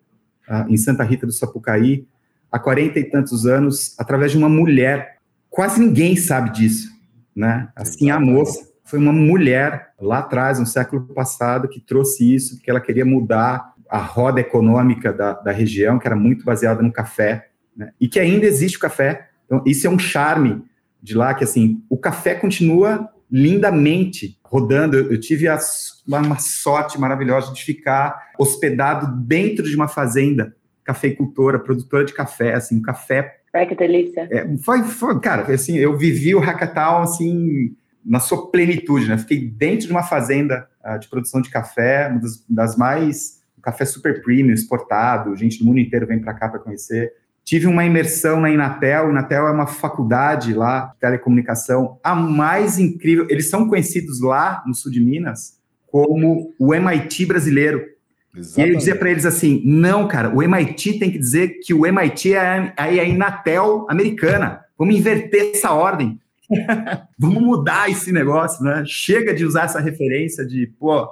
[0.49, 2.07] uh, em Santa Rita do Sapucaí,
[2.51, 5.17] há 40 e tantos anos, através de uma mulher.
[5.49, 7.01] Quase ninguém sabe disso
[7.35, 7.69] né?
[7.75, 12.71] Assim, a moça foi uma mulher lá atrás, no século passado, que trouxe isso, porque
[12.71, 17.49] ela queria mudar a roda econômica da, da região, que era muito baseada no café,
[17.77, 17.93] né?
[18.01, 19.29] e que ainda existe o café.
[19.47, 20.63] Então, isso é um charme
[21.03, 24.97] de lá, que assim, o café continua lindamente rodando.
[24.97, 25.59] Eu, eu tive a,
[26.07, 30.55] uma sorte maravilhosa de ficar hospedado dentro de uma fazenda
[30.93, 34.29] cafeicultora, produtora de café, assim, um café Ai, que delícia.
[34.31, 37.75] É, foi, foi, cara, assim, eu vivi o Hackathon, assim,
[38.05, 39.19] na sua plenitude, né?
[39.19, 43.41] Fiquei dentro de uma fazenda uh, de produção de café, uma das, das mais...
[43.59, 47.13] Um café super premium, exportado, gente do mundo inteiro vem para cá para conhecer.
[47.45, 49.11] Tive uma imersão na Inatel.
[49.11, 53.27] Inatel é uma faculdade lá de telecomunicação, a mais incrível.
[53.29, 57.85] Eles são conhecidos lá no sul de Minas como o MIT brasileiro.
[58.35, 58.59] Exatamente.
[58.59, 61.87] E ele dizia para eles assim: não, cara, o MIT tem que dizer que o
[61.87, 62.39] MIT é
[62.77, 64.65] a, é a Inatel americana.
[64.79, 66.21] Vamos inverter essa ordem.
[67.19, 68.83] Vamos mudar esse negócio, né?
[68.87, 71.09] Chega de usar essa referência de, pô,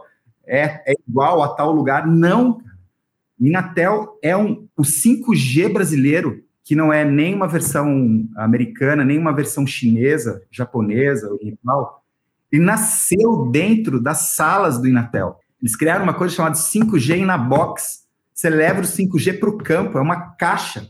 [0.46, 2.06] é, é igual a tal lugar.
[2.06, 2.60] Não,
[3.38, 9.32] Inatel é um, o 5G brasileiro, que não é nem uma versão americana, nem uma
[9.32, 12.02] versão chinesa, japonesa, oriental.
[12.50, 15.38] Ele nasceu dentro das salas do Inatel.
[15.60, 18.06] Eles criaram uma coisa chamada 5G na box.
[18.32, 20.88] Você leva o 5G para o campo, é uma caixa.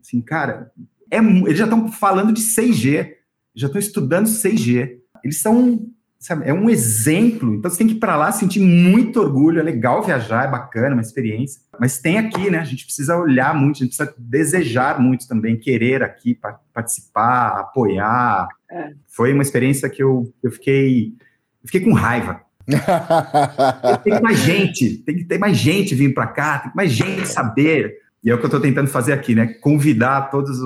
[0.00, 0.70] Assim, cara,
[1.10, 3.14] é, eles já estão falando de 6G,
[3.54, 4.98] já estão estudando 6G.
[5.24, 5.88] Eles são,
[6.20, 7.54] sabe, é um exemplo.
[7.54, 9.58] Então você tem que ir para lá sentir muito orgulho.
[9.58, 11.60] É legal viajar, é bacana, uma experiência.
[11.80, 12.60] Mas tem aqui, né?
[12.60, 16.38] A gente precisa olhar muito, a gente precisa desejar muito também, querer aqui
[16.72, 18.46] participar, apoiar.
[18.70, 18.92] É.
[19.08, 21.08] Foi uma experiência que eu, eu fiquei,
[21.62, 22.47] eu fiquei com raiva
[24.04, 26.92] tem que mais gente, tem que ter mais gente vindo para cá, tem que mais
[26.92, 27.96] gente saber.
[28.22, 29.46] E é o que eu estou tentando fazer aqui, né?
[29.60, 30.58] Convidar todas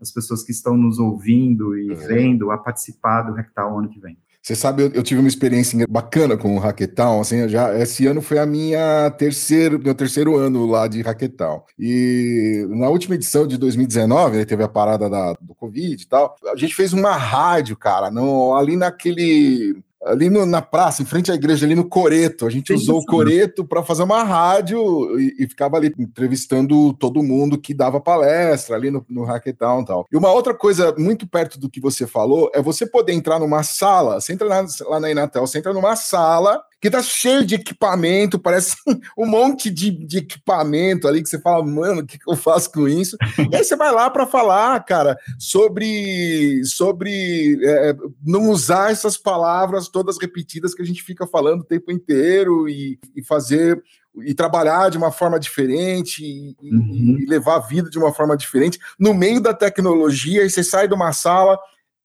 [0.00, 1.96] as pessoas que estão nos ouvindo e uhum.
[1.96, 4.16] vendo a participar do Hackathon ano que vem.
[4.42, 8.22] Você sabe, eu, eu, tive uma experiência bacana com o Hackathon, assim, já, esse ano
[8.22, 11.62] foi a minha terceiro, meu terceiro ano lá de Hackathon.
[11.78, 16.34] E na última edição de 2019, né, teve a parada da, do Covid e tal,
[16.46, 21.30] a gente fez uma rádio, cara, no, ali naquele ali no, na praça, em frente
[21.30, 22.46] à igreja, ali no Coreto.
[22.46, 27.22] A gente usou o Coreto para fazer uma rádio e, e, ficava ali entrevistando todo
[27.22, 30.06] mundo que dava palestra ali no, no Hackathon e tal.
[30.12, 33.62] E uma outra coisa muito perto do que você falou é você poder entrar numa
[33.62, 37.56] sala, você entra na, lá na Inatel, você entra numa sala que tá cheio de
[37.56, 38.76] equipamento, parece
[39.18, 42.70] um monte de, de equipamento ali que você fala, mano, o que, que eu faço
[42.70, 43.16] com isso?
[43.50, 49.88] e aí você vai lá para falar, cara, sobre, sobre é, não usar essas palavras
[49.88, 53.82] todas repetidas que a gente fica falando o tempo inteiro e, e fazer
[54.24, 57.18] e trabalhar de uma forma diferente e, uhum.
[57.20, 60.88] e, levar a vida de uma forma diferente no meio da tecnologia e você sai
[60.88, 61.58] de uma sala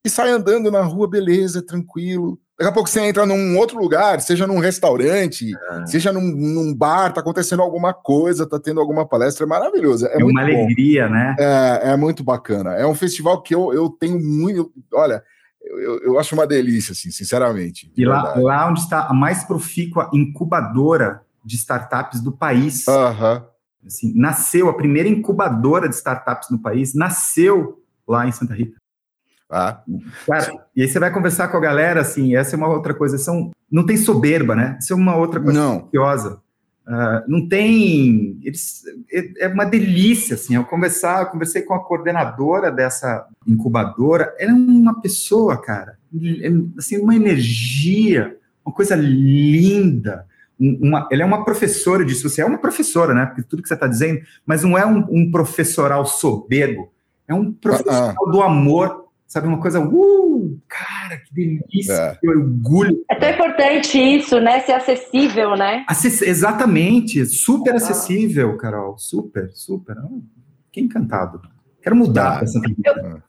[0.04, 4.22] e sai andando na rua, beleza, tranquilo, Daqui a pouco você entra num outro lugar,
[4.22, 5.86] seja num restaurante, é.
[5.86, 10.06] seja num, num, bar, tá acontecendo alguma coisa, tá tendo alguma palestra, é maravilhoso.
[10.06, 11.36] É, é uma alegria, né?
[11.38, 12.70] É, é muito bacana.
[12.72, 14.72] É um festival que eu, eu tenho muito.
[14.94, 15.22] Olha,
[15.62, 17.92] eu, eu acho uma delícia, assim, sinceramente.
[17.94, 22.86] E lá, lá onde está a mais profícua incubadora de startups do país.
[22.86, 23.42] Uhum.
[23.86, 28.78] Assim, nasceu, a primeira incubadora de startups no país nasceu lá em Santa Rita.
[29.54, 29.82] Ah.
[30.26, 33.16] Cara, e aí você vai conversar com a galera, assim, essa é uma outra coisa,
[33.16, 34.76] são, não tem soberba, né?
[34.80, 35.80] Isso é uma outra coisa não.
[35.80, 36.40] curiosa.
[36.86, 38.36] Uh, não tem.
[38.42, 40.56] Eles, é, é, uma delícia, assim.
[40.56, 44.34] Eu conversar, eu conversei com a coordenadora dessa incubadora.
[44.40, 45.98] Ela é uma pessoa, cara,
[46.42, 48.36] é, assim, uma energia,
[48.66, 50.26] uma coisa linda,
[50.60, 53.26] um uma, ela é uma professora disso, você é uma professora, né?
[53.26, 56.92] Porque tudo que você está dizendo, mas não é um, um professoral soberbo,
[57.26, 58.30] é um professoral ah, ah.
[58.30, 59.03] do amor,
[59.34, 59.48] sabe?
[59.48, 62.14] Uma coisa, uh, cara, que delícia, é.
[62.14, 63.04] que orgulho.
[63.10, 64.60] É tão importante isso, né?
[64.60, 65.84] Ser acessível, né?
[65.88, 67.76] Acess exatamente, super ah.
[67.76, 69.96] acessível, Carol, super, super.
[70.70, 71.42] Que encantado.
[71.82, 72.42] Quero mudar.
[72.84, 73.20] Eu,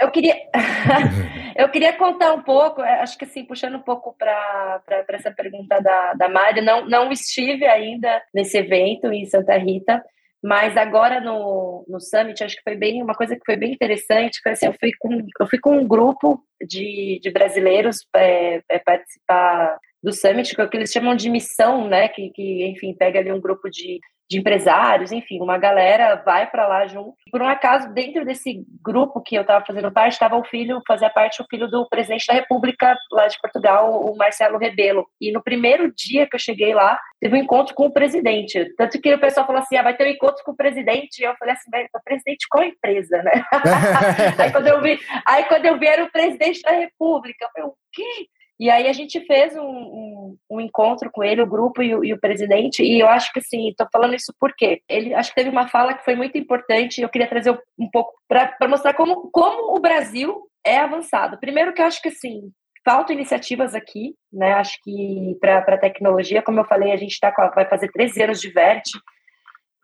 [0.00, 0.34] eu, queria,
[1.56, 5.78] eu queria contar um pouco, é, acho que assim, puxando um pouco para essa pergunta
[5.80, 10.02] da, da Mari, não, não estive ainda nesse evento em Santa Rita,
[10.42, 14.40] mas agora no, no Summit, acho que foi bem uma coisa que foi bem interessante,
[14.42, 18.78] foi assim, eu fui com, eu fui com um grupo de, de brasileiros é, é,
[18.80, 22.08] participar do Summit, que é o que eles chamam de missão, né?
[22.08, 24.00] Que, que enfim, pega ali um grupo de
[24.32, 27.14] de empresários, enfim, uma galera vai para lá junto.
[27.30, 31.10] Por um acaso, dentro desse grupo que eu estava fazendo parte, estava o filho, fazia
[31.10, 35.06] parte o filho do presidente da República lá de Portugal, o Marcelo Rebelo.
[35.20, 38.74] E no primeiro dia que eu cheguei lá, teve um encontro com o presidente.
[38.76, 41.20] Tanto que o pessoal falou assim: ah, vai ter um encontro com o presidente.
[41.20, 43.44] E eu falei assim: o presidente qual empresa, né?
[44.38, 47.68] aí, quando eu vi, aí quando eu vi era o presidente da República, eu falei:
[47.68, 48.26] o quê?
[48.62, 52.04] E aí a gente fez um, um, um encontro com ele, o grupo e o,
[52.04, 55.34] e o, presidente, e eu acho que assim, estou falando isso porque ele acho que
[55.34, 59.28] teve uma fala que foi muito importante, eu queria trazer um pouco para mostrar como,
[59.32, 61.40] como o Brasil é avançado.
[61.40, 62.52] Primeiro que eu acho que assim,
[62.84, 64.52] faltam iniciativas aqui, né?
[64.52, 68.40] Acho que para tecnologia, como eu falei, a gente tá a, vai fazer 13 anos
[68.40, 68.90] de VERT,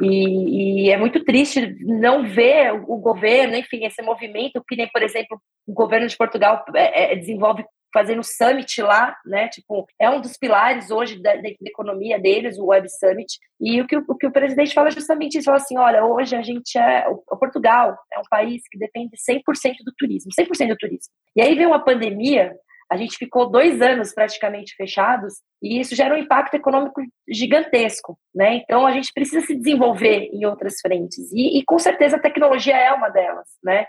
[0.01, 5.03] e, e, é muito triste não ver o, governo, enfim, esse movimento que nem, por
[5.03, 9.49] exemplo, o governo de Portugal é, é, desenvolve fazendo summit lá, né?
[9.49, 13.39] Tipo, é um dos pilares hoje da, da economia deles, o Web Summit.
[13.61, 16.05] E o que o, o que o presidente fala é justamente isso, fala assim, olha,
[16.05, 19.43] hoje a gente é o Portugal é um país que depende 100%
[19.85, 21.13] do turismo, 100% do turismo.
[21.35, 22.55] E aí veio uma pandemia,
[22.91, 28.57] a gente ficou dois anos praticamente fechados e isso gera um impacto econômico gigantesco, né?
[28.57, 32.77] Então a gente precisa se desenvolver em outras frentes e, e com certeza a tecnologia
[32.77, 33.87] é uma delas, né?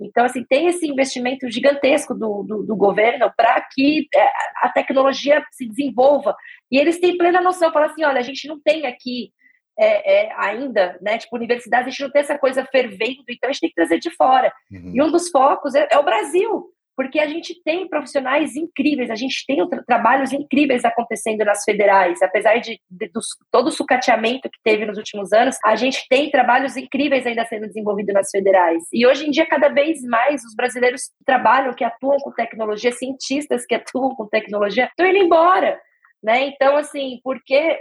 [0.00, 4.30] Então, assim, tem esse investimento gigantesco do, do, do governo para que é,
[4.62, 6.34] a tecnologia se desenvolva.
[6.70, 9.32] E eles têm plena noção, falam assim, olha, a gente não tem aqui
[9.78, 13.52] é, é, ainda, né, tipo, universidade, a gente não tem essa coisa fervendo, então a
[13.52, 14.52] gente tem que trazer de fora.
[14.70, 14.92] Uhum.
[14.94, 19.14] E um dos focos é, é o Brasil porque a gente tem profissionais incríveis, a
[19.14, 23.10] gente tem tra trabalhos incríveis acontecendo nas federais, apesar de, de,
[23.50, 27.66] todo o sucateamento que teve nos últimos anos, a gente tem trabalhos incríveis ainda sendo
[27.66, 28.82] desenvolvidos nas federais.
[28.92, 32.92] E hoje em dia, cada vez mais, os brasileiros que trabalham, que atuam com tecnologia,
[32.92, 35.80] cientistas que atuam com tecnologia, estão indo embora.
[36.22, 36.48] Né?
[36.48, 37.80] Então, assim, porque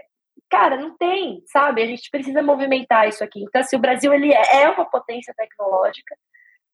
[0.49, 1.83] cara, não tem, sabe?
[1.83, 3.43] A gente precisa movimentar isso aqui.
[3.43, 6.15] Então, assim, o Brasil ele é, é uma potência tecnológica,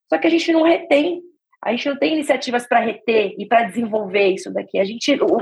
[0.07, 1.23] só que a gente não retém
[1.65, 4.77] a gente não tem iniciativas para reter e para desenvolver isso daqui.
[4.77, 5.37] A gente, o,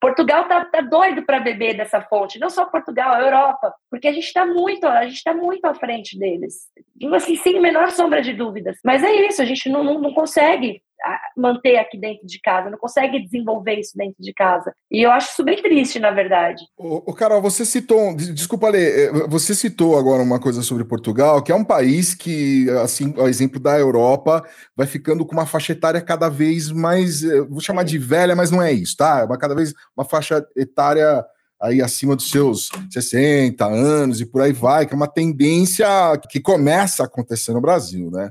[0.00, 4.12] Portugal tá, tá doido para beber dessa fonte, não só Portugal, a Europa, porque a
[4.12, 6.68] gente está muito, a gente está muito à frente deles,
[7.12, 8.78] assim, sem menor sombra de dúvidas.
[8.84, 10.80] Mas é isso, a gente não, não, não consegue
[11.36, 14.72] manter aqui dentro de casa, não consegue desenvolver isso dentro de casa.
[14.90, 16.64] E eu acho isso bem triste, na verdade.
[16.76, 21.52] O, Carol, você citou, desculpa ler, eh, você citou agora uma coisa sobre Portugal, que
[21.52, 24.44] é um país que, assim, ao exemplo da Europa,
[24.76, 28.50] vai ficando com uma faixa etária cada vez mais, eh, vou chamar de velha, mas
[28.50, 29.26] não é isso, tá?
[29.30, 31.24] É cada vez uma faixa etária
[31.60, 35.86] aí acima dos seus 60 anos e por aí vai, que é uma tendência
[36.30, 38.30] que começa a acontecer no Brasil, né?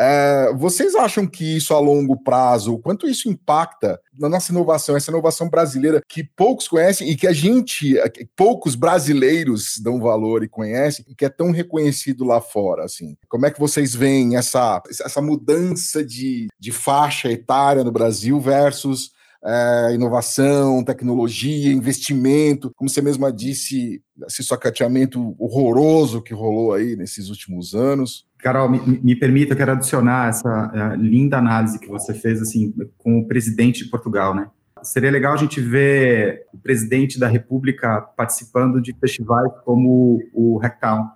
[0.00, 5.10] É, vocês acham que isso a longo prazo, quanto isso impacta na nossa inovação, essa
[5.10, 7.94] inovação brasileira que poucos conhecem e que a gente,
[8.34, 13.16] poucos brasileiros dão valor e conhecem e que é tão reconhecido lá fora, assim?
[13.28, 19.12] Como é que vocês veem essa, essa mudança de, de faixa etária no Brasil versus
[19.44, 27.28] é, inovação, tecnologia, investimento, como você mesma disse, esse socateamento horroroso que rolou aí nesses
[27.28, 28.26] últimos anos?
[28.44, 32.74] Carol, me, me permita, eu quero adicionar essa uh, linda análise que você fez assim
[32.98, 34.48] com o presidente de Portugal, né?
[34.82, 41.08] Seria legal a gente ver o presidente da República participando de festivais como o Hacktown.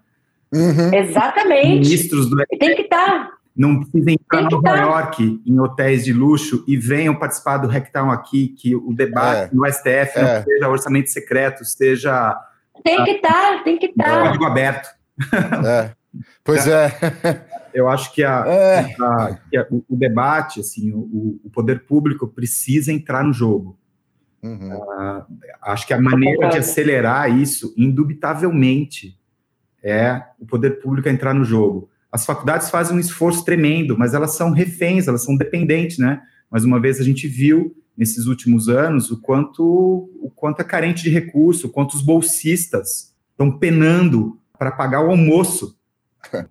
[0.55, 0.95] Uhum.
[0.95, 1.81] Exatamente.
[1.81, 3.07] Ministros do tem que estar.
[3.07, 3.31] Tá.
[3.55, 4.76] Não precisem entrar em Nova tá.
[4.76, 9.55] York em hotéis de luxo e venham participar do Hacktown aqui, que o debate é.
[9.55, 10.22] no STF é.
[10.22, 12.35] não seja orçamento secreto, seja.
[12.83, 14.22] Tem que estar, tá, tem que estar.
[14.22, 14.89] Código aberto.
[15.66, 15.91] É.
[16.42, 16.90] Pois é.
[17.72, 18.96] Eu acho que, a, é.
[19.00, 23.78] a, que a, o, debate, assim, o, o, poder público precisa entrar no jogo.
[24.42, 24.72] Uhum.
[24.72, 25.24] Uh,
[25.62, 29.18] acho que a maneira de acelerar isso, indubitavelmente,
[29.82, 31.90] é o poder público entrar no jogo.
[32.11, 36.22] As faculdades fazem um esforço tremendo, mas elas são reféns, elas são dependentes, né?
[36.50, 41.02] Mais uma vez a gente viu nesses últimos anos o quanto, o quanto é carente
[41.02, 45.78] de recurso, quanto os bolsistas estão penando para pagar o almoço.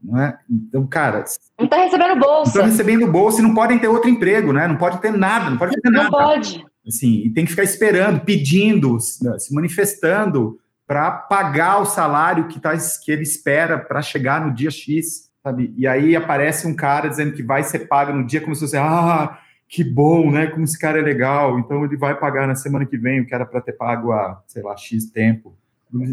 [0.03, 0.37] Não é?
[0.49, 1.23] Então, cara.
[1.57, 2.49] Não está recebendo bolsa.
[2.49, 4.67] Estão recebendo bolsa e não podem ter outro emprego, né?
[4.67, 6.09] Não pode ter nada, não pode ter não nada.
[6.09, 6.65] Não pode.
[6.87, 10.57] Assim, e tem que ficar esperando, pedindo, se manifestando
[10.87, 12.71] para pagar o salário que, tá,
[13.03, 15.73] que ele espera para chegar no dia X, sabe?
[15.75, 18.77] E aí aparece um cara dizendo que vai ser pago no dia como se fosse,
[18.77, 20.47] ah, que bom, né?
[20.47, 21.59] Como esse cara é legal.
[21.59, 24.41] Então ele vai pagar na semana que vem o que era para ter pago há,
[24.47, 25.57] sei lá, X tempo.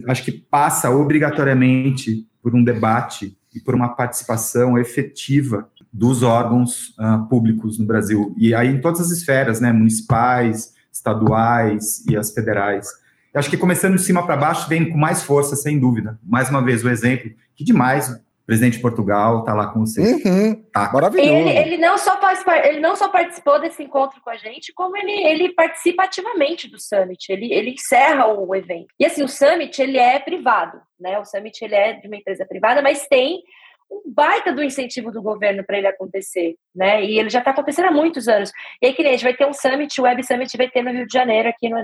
[0.09, 7.27] Acho que passa obrigatoriamente por um debate e por uma participação efetiva dos órgãos uh,
[7.29, 8.35] públicos no Brasil.
[8.37, 9.73] E aí em todas as esferas, né?
[9.73, 12.89] Municipais, estaduais e as federais.
[13.33, 16.19] Eu acho que começando de cima para baixo vem com mais força, sem dúvida.
[16.25, 20.25] Mais uma vez, o exemplo que demais presidente de Portugal está lá com vocês.
[20.25, 20.91] Uhum, tá.
[20.93, 21.31] Maravilhoso.
[21.31, 24.97] Ele, ele, não só faz, ele não só participou desse encontro com a gente, como
[24.97, 27.31] ele, ele participa ativamente do summit.
[27.31, 28.89] Ele, ele encerra o evento.
[28.99, 31.19] E assim, o summit ele é privado, né?
[31.19, 33.43] O summit ele é de uma empresa privada, mas tem
[33.91, 37.05] um baita do incentivo do governo para ele acontecer, né?
[37.05, 38.51] E ele já está acontecendo há muitos anos.
[38.83, 40.83] E aí, que nem a gente vai ter um summit, o Web Summit vai ter
[40.83, 41.79] no Rio de Janeiro, aqui no,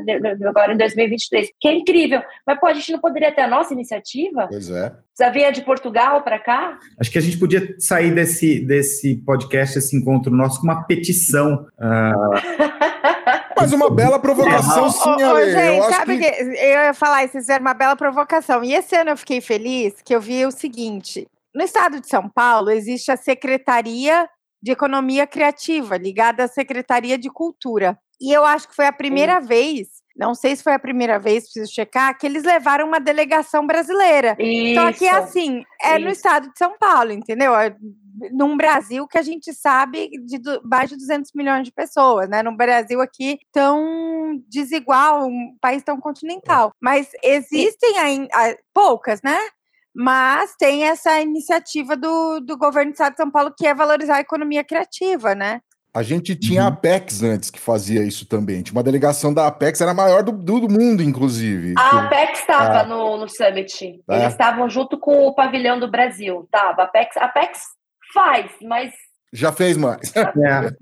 [0.48, 2.22] agora em 2023, que é incrível.
[2.46, 4.46] Mas, pô, a gente não poderia ter a nossa iniciativa?
[4.48, 4.92] Pois é.
[5.18, 6.78] Já vinha de Portugal para cá?
[6.98, 11.66] Acho que a gente podia sair desse, desse podcast, esse encontro nosso, com uma petição.
[11.78, 12.80] Uh...
[13.56, 16.30] Mas uma bela provocação, é, sim, ô, ô, gente, eu sabe que...
[16.30, 16.42] que...
[16.42, 18.64] eu ia falar, vocês fizeram uma bela provocação.
[18.64, 22.28] E esse ano eu fiquei feliz que eu vi o seguinte: no estado de São
[22.28, 24.28] Paulo, existe a Secretaria
[24.62, 27.98] de Economia Criativa, ligada à Secretaria de Cultura.
[28.20, 29.46] E eu acho que foi a primeira Sim.
[29.48, 33.66] vez, não sei se foi a primeira vez, preciso checar, que eles levaram uma delegação
[33.66, 34.36] brasileira.
[34.38, 34.78] Isso.
[34.78, 36.04] Só que, assim, é Isso.
[36.04, 37.56] no estado de São Paulo, entendeu?
[37.56, 37.74] É
[38.32, 42.42] num Brasil que a gente sabe de mais de 200 milhões de pessoas, né?
[42.42, 46.72] Num Brasil aqui tão desigual, um país tão continental.
[46.78, 48.28] Mas existem ainda,
[48.74, 49.38] poucas, né?
[49.94, 54.16] Mas tem essa iniciativa do, do governo do estado de São Paulo que é valorizar
[54.16, 55.60] a economia criativa, né?
[55.92, 56.68] A gente tinha uhum.
[56.68, 58.62] a Apex antes que fazia isso também.
[58.62, 61.74] Tinha uma delegação da Apex, era a maior do, do mundo, inclusive.
[61.76, 62.86] A Apex estava ah.
[62.86, 64.00] no, no Summit.
[64.08, 64.14] É.
[64.14, 66.46] Eles estavam junto com o pavilhão do Brasil.
[66.48, 66.82] Tava.
[66.82, 67.60] A Apex, a Apex
[68.14, 68.92] faz, mas
[69.32, 70.12] já fez mais.
[70.16, 70.20] É.
[70.20, 70.76] é.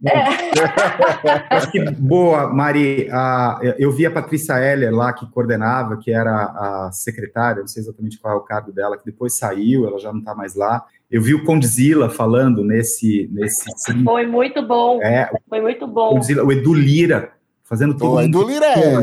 [1.55, 3.09] Acho que boa, Mari.
[3.11, 7.83] A, eu vi a Patrícia Heller lá que coordenava, que era a secretária, não sei
[7.83, 10.85] exatamente qual é o cargo dela, que depois saiu, ela já não está mais lá.
[11.11, 13.29] Eu vi o Condzilla falando nesse.
[13.33, 13.71] nesse
[14.05, 15.03] Foi muito bom.
[15.03, 16.15] É, Foi muito bom.
[16.15, 17.33] Condzilla, o Edu Lira,
[17.65, 18.15] fazendo tudo.
[18.15, 18.97] O Edu Lira é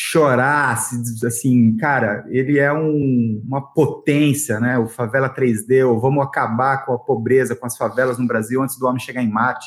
[0.00, 0.78] chorar,
[1.26, 4.78] assim, cara, ele é um, uma potência, né?
[4.78, 8.78] O Favela 3D, o vamos acabar com a pobreza, com as favelas no Brasil antes
[8.78, 9.66] do homem chegar em Marte.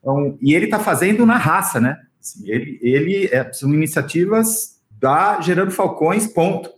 [0.00, 1.96] Então, e ele está fazendo na raça, né?
[2.20, 6.68] Assim, ele, ele é, são iniciativas da Gerando Falcões, ponto.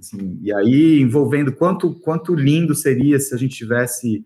[0.00, 4.24] Assim, e aí envolvendo quanto, quanto lindo seria se a gente tivesse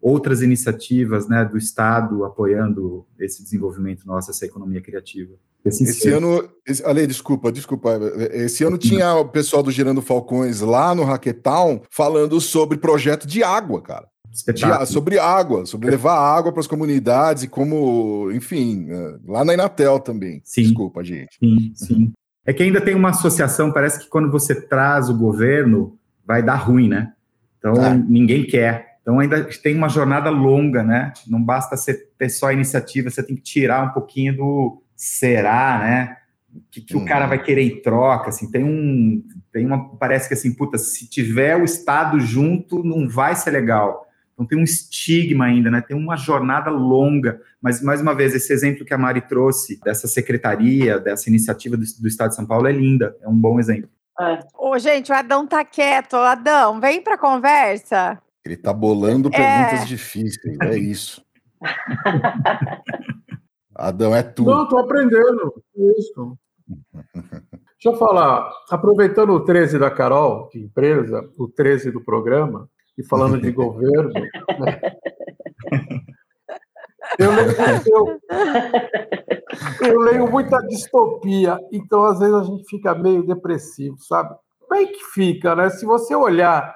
[0.00, 5.34] outras iniciativas né, do Estado apoiando esse desenvolvimento nosso, essa economia criativa.
[5.68, 7.98] Esse ano, esse, Ale, desculpa, desculpa.
[8.32, 13.42] Esse ano tinha o pessoal do Girando Falcões lá no Hackathon falando sobre projeto de
[13.42, 14.06] água, cara.
[14.30, 19.54] De, sobre água, sobre levar água para as comunidades e como, enfim, é, lá na
[19.54, 20.42] Inatel também.
[20.44, 20.64] Sim.
[20.64, 21.38] Desculpa, gente.
[21.38, 22.12] Sim, sim.
[22.44, 26.56] É que ainda tem uma associação, parece que quando você traz o governo, vai dar
[26.56, 27.12] ruim, né?
[27.58, 27.96] Então é.
[27.96, 28.98] ninguém quer.
[29.00, 31.12] Então ainda tem uma jornada longa, né?
[31.26, 35.78] Não basta ser, ter só a iniciativa, você tem que tirar um pouquinho do, será,
[35.78, 36.16] né?
[36.54, 37.02] O que, que uhum.
[37.02, 38.30] o cara vai querer em troca?
[38.30, 39.22] Assim, tem um,
[39.52, 44.06] tem uma, parece que assim, puta, se tiver o Estado junto, não vai ser legal.
[44.32, 45.80] Então tem um estigma ainda, né?
[45.80, 47.40] Tem uma jornada longa.
[47.60, 51.84] Mas, mais uma vez, esse exemplo que a Mari trouxe, dessa secretaria, dessa iniciativa do,
[52.00, 53.88] do Estado de São Paulo, é linda, é um bom exemplo.
[54.20, 54.38] É.
[54.58, 56.16] Ô, gente, o Adão tá quieto.
[56.16, 58.18] Adão, vem pra conversa.
[58.44, 59.84] Ele tá bolando perguntas é.
[59.84, 61.24] difíceis, é isso.
[63.76, 64.50] Adão, é tudo.
[64.50, 65.62] Não, estou aprendendo.
[65.98, 66.38] Isso.
[67.76, 73.04] Deixa eu falar, aproveitando o 13 da Carol, de empresa, o 13 do programa, e
[73.04, 74.80] falando de governo, né?
[77.18, 77.52] eu, leio,
[77.86, 78.18] eu,
[79.88, 84.34] eu leio muita distopia, então às vezes a gente fica meio depressivo, sabe?
[84.58, 85.68] Como é que fica, né?
[85.68, 86.74] Se você olhar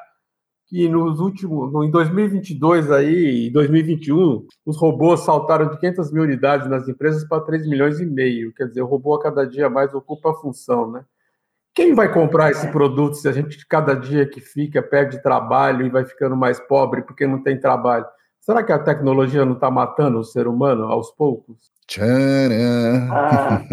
[0.71, 6.71] que nos últimos, em 2022 aí, em 2021, os robôs saltaram de 500 mil unidades
[6.71, 8.55] nas empresas para 3 milhões e meio.
[8.55, 11.05] Quer dizer, o robô a cada dia mais ocupa a função, né?
[11.75, 15.91] Quem vai comprar esse produto se a gente cada dia que fica perde trabalho e
[15.91, 18.07] vai ficando mais pobre porque não tem trabalho?
[18.41, 21.57] Será que a tecnologia não está matando o ser humano aos poucos?
[21.89, 23.11] Tcharam.
[23.13, 23.65] Ah.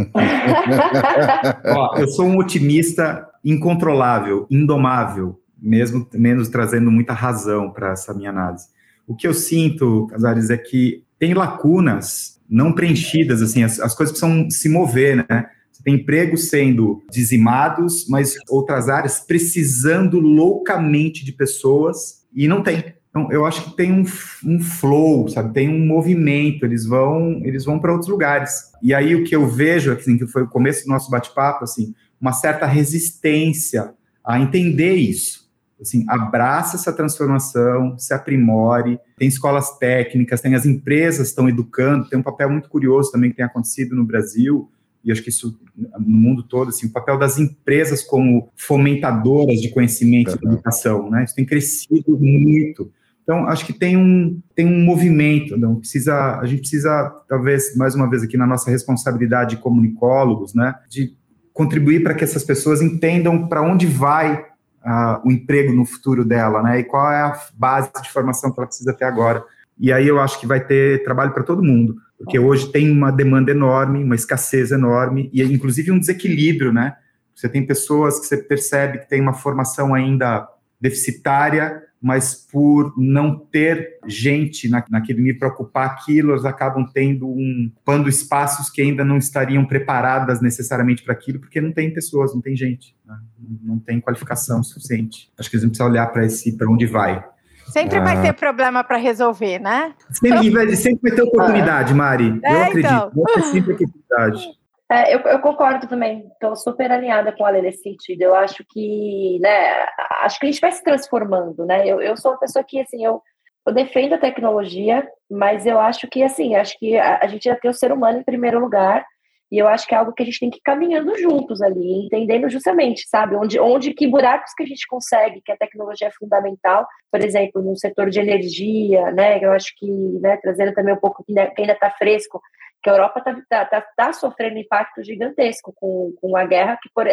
[1.76, 8.30] Ó, eu sou um otimista incontrolável, indomável, mesmo menos trazendo muita razão para essa minha
[8.30, 8.68] análise.
[9.08, 14.18] O que eu sinto, Casares, é que tem lacunas não preenchidas, assim, as, as coisas
[14.18, 15.50] precisam se mover, né?
[15.72, 22.96] Você tem empregos sendo dizimados, mas outras áreas precisando loucamente de pessoas e não tem.
[23.10, 24.06] Então, eu acho que tem um,
[24.46, 25.54] um flow, sabe?
[25.54, 28.72] Tem um movimento, eles vão, eles vão para outros lugares.
[28.82, 31.94] E aí o que eu vejo, assim, que foi o começo do nosso bate-papo, assim,
[32.20, 33.94] uma certa resistência
[34.24, 35.47] a entender isso.
[35.80, 39.00] Assim, abraça essa transformação, se aprimore.
[39.18, 43.38] Tem escolas técnicas, tem as empresas estão educando, tem um papel muito curioso também que
[43.38, 44.70] tem acontecido no Brasil,
[45.04, 49.70] e acho que isso no mundo todo, assim, o papel das empresas como fomentadoras de
[49.70, 51.24] conhecimento e educação, né?
[51.24, 52.92] Isso tem crescido muito.
[53.24, 57.94] Então, acho que tem um, tem um movimento, não precisa, a gente precisa, talvez, mais
[57.94, 61.14] uma vez aqui na nossa responsabilidade de comunicólogos, né, de
[61.54, 64.46] contribuir para que essas pessoas entendam para onde vai
[64.88, 68.60] uh, o emprego no futuro dela, né, e qual é a base de formação que
[68.60, 69.44] ela precisa ter agora.
[69.78, 73.12] E aí eu acho que vai ter trabalho para todo mundo, porque hoje tem uma
[73.12, 76.96] demanda enorme, uma escassez enorme, e inclusive um desequilíbrio, né,
[77.36, 80.48] você tem pessoas que você percebe que tem uma formação ainda
[80.80, 87.28] deficitária, mas por não ter gente na, naquele nível para ocupar aquilo, elas acabam tendo
[87.28, 92.34] um ocupando espaços que ainda não estariam preparadas necessariamente para aquilo, porque não tem pessoas,
[92.34, 93.18] não tem gente, né?
[93.64, 95.32] não tem qualificação suficiente.
[95.38, 97.24] Acho que a gente precisa olhar para esse para onde vai.
[97.68, 98.04] Sempre ah.
[98.04, 99.94] vai ter problema para resolver, né?
[100.12, 102.40] Sempre vai, sempre vai ter oportunidade, Mari.
[102.44, 103.12] É, eu acredito.
[103.12, 103.52] Então.
[103.52, 104.48] Sempre oportunidade.
[104.90, 108.22] É, eu, eu, concordo também, estou super alinhada com a Lê nesse sentido.
[108.22, 109.86] Eu acho que, né,
[110.22, 111.86] acho que a gente vai se transformando, né?
[111.86, 113.22] Eu, eu sou uma pessoa que, assim, eu,
[113.66, 117.56] eu defendo a tecnologia, mas eu acho que, assim, acho que a, a gente já
[117.58, 119.06] tem o ser humano em primeiro lugar,
[119.52, 122.06] e eu acho que é algo que a gente tem que ir caminhando juntos ali,
[122.06, 126.12] entendendo justamente, sabe, onde, onde que buracos que a gente consegue, que a tecnologia é
[126.12, 129.44] fundamental, por exemplo, no setor de energia, né?
[129.44, 132.42] Eu acho que, né, trazendo também um pouco que ainda está fresco,
[132.84, 136.90] que a Europa está tá, tá, tá sofrendo impacto gigantesco com, com a guerra que,
[136.94, 137.08] por,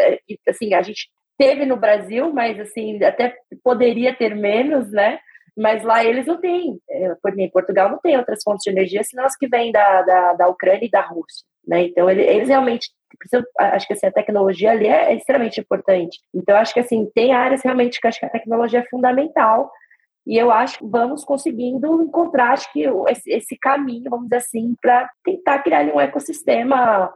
[0.49, 1.09] assim, a gente
[1.39, 5.19] teve no Brasil, mas assim, até poderia ter menos, né?
[5.57, 9.25] Mas lá eles não têm, é, em Portugal não tem outras fontes de energia, senão
[9.25, 11.85] as que vêm da, da, da Ucrânia e da Rússia, né?
[11.85, 16.19] Então eles, realmente precisam, acho que assim, a tecnologia ali é, é extremamente importante.
[16.35, 19.71] Então acho que assim, tem áreas realmente que acho que a tecnologia é fundamental
[20.27, 22.85] e eu acho que vamos conseguindo encontrar, acho que
[23.27, 27.13] esse, caminho, vamos dizer assim, para tentar criar um ecossistema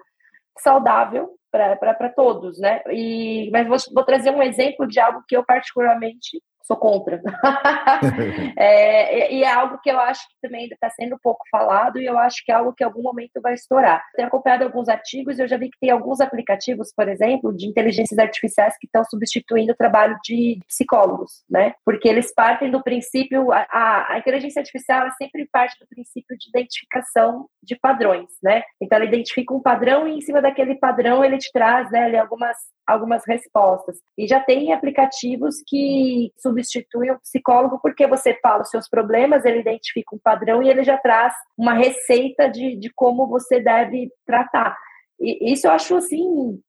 [0.58, 2.82] saudável para todos, né?
[2.90, 7.20] E, mas vou, vou trazer um exemplo de algo que eu particularmente sou contra.
[8.56, 12.04] é, e é algo que eu acho que também ainda está sendo pouco falado e
[12.04, 14.04] eu acho que é algo que em algum momento vai estourar.
[14.14, 17.66] Tenho acompanhado alguns artigos e eu já vi que tem alguns aplicativos, por exemplo, de
[17.66, 21.74] inteligências artificiais que estão substituindo o trabalho de psicólogos, né?
[21.84, 26.48] Porque eles partem do princípio, a, a inteligência artificial ela sempre parte do princípio de
[26.50, 28.62] identificação de padrões, né?
[28.80, 32.56] Então ela identifica um padrão e em cima daquele padrão ele te traz, né, algumas
[32.88, 33.98] algumas respostas.
[34.16, 39.60] E já tem aplicativos que substituem o psicólogo porque você fala os seus problemas, ele
[39.60, 44.76] identifica um padrão e ele já traz uma receita de, de como você deve tratar.
[45.20, 46.60] E isso eu acho assim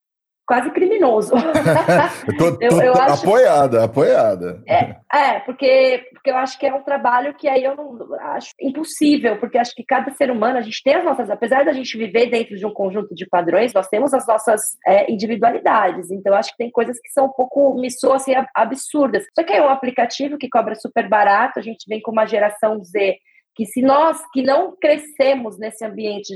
[0.49, 1.31] quase criminoso.
[2.27, 3.23] eu tô, tô, eu, eu tô acho...
[3.23, 4.63] apoiada, apoiada.
[4.67, 7.95] É, é, porque, porque eu acho que é um trabalho que aí eu não
[8.31, 11.71] acho impossível, porque acho que cada ser humano, a gente tem as nossas, apesar da
[11.71, 16.09] gente viver dentro de um conjunto de padrões, nós temos as nossas é, individualidades.
[16.09, 19.25] Então, acho que tem coisas que são um pouco, me soam assim, absurdas.
[19.37, 22.83] Só que é um aplicativo que cobra super barato, a gente vem com uma geração
[22.83, 23.19] Z
[23.55, 26.33] que se nós que não crescemos nesse ambiente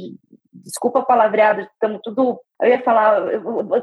[0.54, 2.40] desculpa a palavreada, estamos tudo.
[2.62, 3.24] Eu ia falar,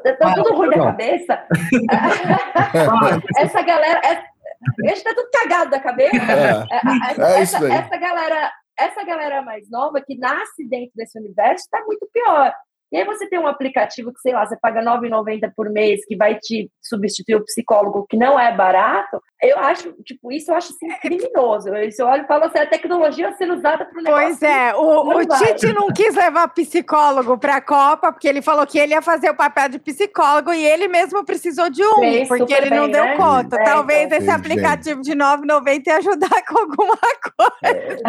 [0.04, 1.46] está tudo ruim da cabeça.
[3.36, 4.00] essa galera.
[4.04, 4.22] Essa,
[4.62, 6.16] a gente está tudo cagado da cabeça.
[6.16, 11.64] É, é, é essa, essa, galera, essa galera mais nova que nasce dentro desse universo
[11.64, 12.52] está muito pior.
[12.92, 16.04] E aí você tem um aplicativo que, sei lá, você paga R$ 9,90 por mês,
[16.06, 20.54] que vai te substituir o psicólogo, que não é barato, eu acho, tipo, isso eu
[20.54, 21.74] acho assim, criminoso.
[21.76, 24.26] Isso eu olho e falo assim, a tecnologia sendo usada para o negócio.
[24.26, 28.66] Pois é, o, o Tite não quis levar psicólogo para a Copa, porque ele falou
[28.66, 32.28] que ele ia fazer o papel de psicólogo e ele mesmo precisou de um, Fez
[32.28, 33.16] porque ele bem, não deu né?
[33.16, 33.56] conta.
[33.56, 34.18] É, Talvez então.
[34.18, 36.98] esse aplicativo de R$ 9,90 ia ajudar com alguma
[37.38, 38.00] coisa.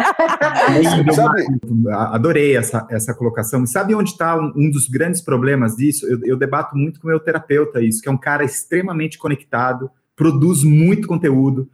[2.12, 3.64] Adorei essa, essa colocação.
[3.66, 6.06] Sabe onde está um, um dos grandes problemas disso?
[6.06, 9.90] Eu, eu debato muito com o meu terapeuta isso, que é um cara extremamente conectado,
[10.16, 11.68] produz muito conteúdo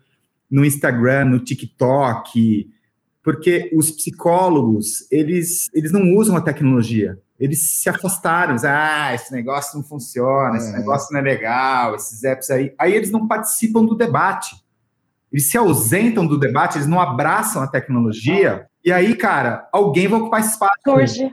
[0.51, 2.71] no Instagram, no TikTok,
[3.23, 7.19] porque os psicólogos, eles, eles não usam a tecnologia.
[7.39, 10.79] Eles se afastaram, dizem, ah, esse negócio não funciona, esse É.
[10.79, 12.75] negócio não é legal, esses apps aí.
[12.79, 14.57] Aí eles não participam do debate.
[15.31, 18.67] Eles se ausentam do debate, eles não abraçam a tecnologia.
[18.85, 20.73] E aí, cara, alguém vai ocupar espaço.
[20.83, 21.33] Surge.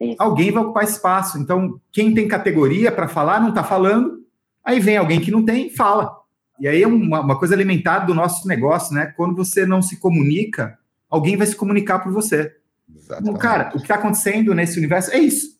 [0.00, 0.16] Isso.
[0.18, 1.38] Alguém vai ocupar espaço.
[1.38, 4.24] Então, quem tem categoria para falar não está falando.
[4.64, 6.14] Aí vem alguém que não tem e fala.
[6.58, 9.06] E aí é uma, uma coisa alimentada do nosso negócio, né?
[9.16, 10.78] Quando você não se comunica,
[11.08, 12.52] alguém vai se comunicar por você.
[12.88, 13.38] Então, Exatamente.
[13.40, 15.56] cara, o que está acontecendo nesse universo é isso.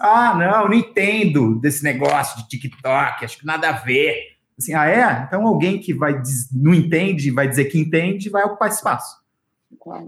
[0.00, 4.14] Ah, não, não entendo desse negócio de TikTok, acho que nada a ver.
[4.58, 5.24] Assim, ah, é?
[5.26, 9.19] Então alguém que vai diz- não entende, vai dizer que entende, vai ocupar espaço.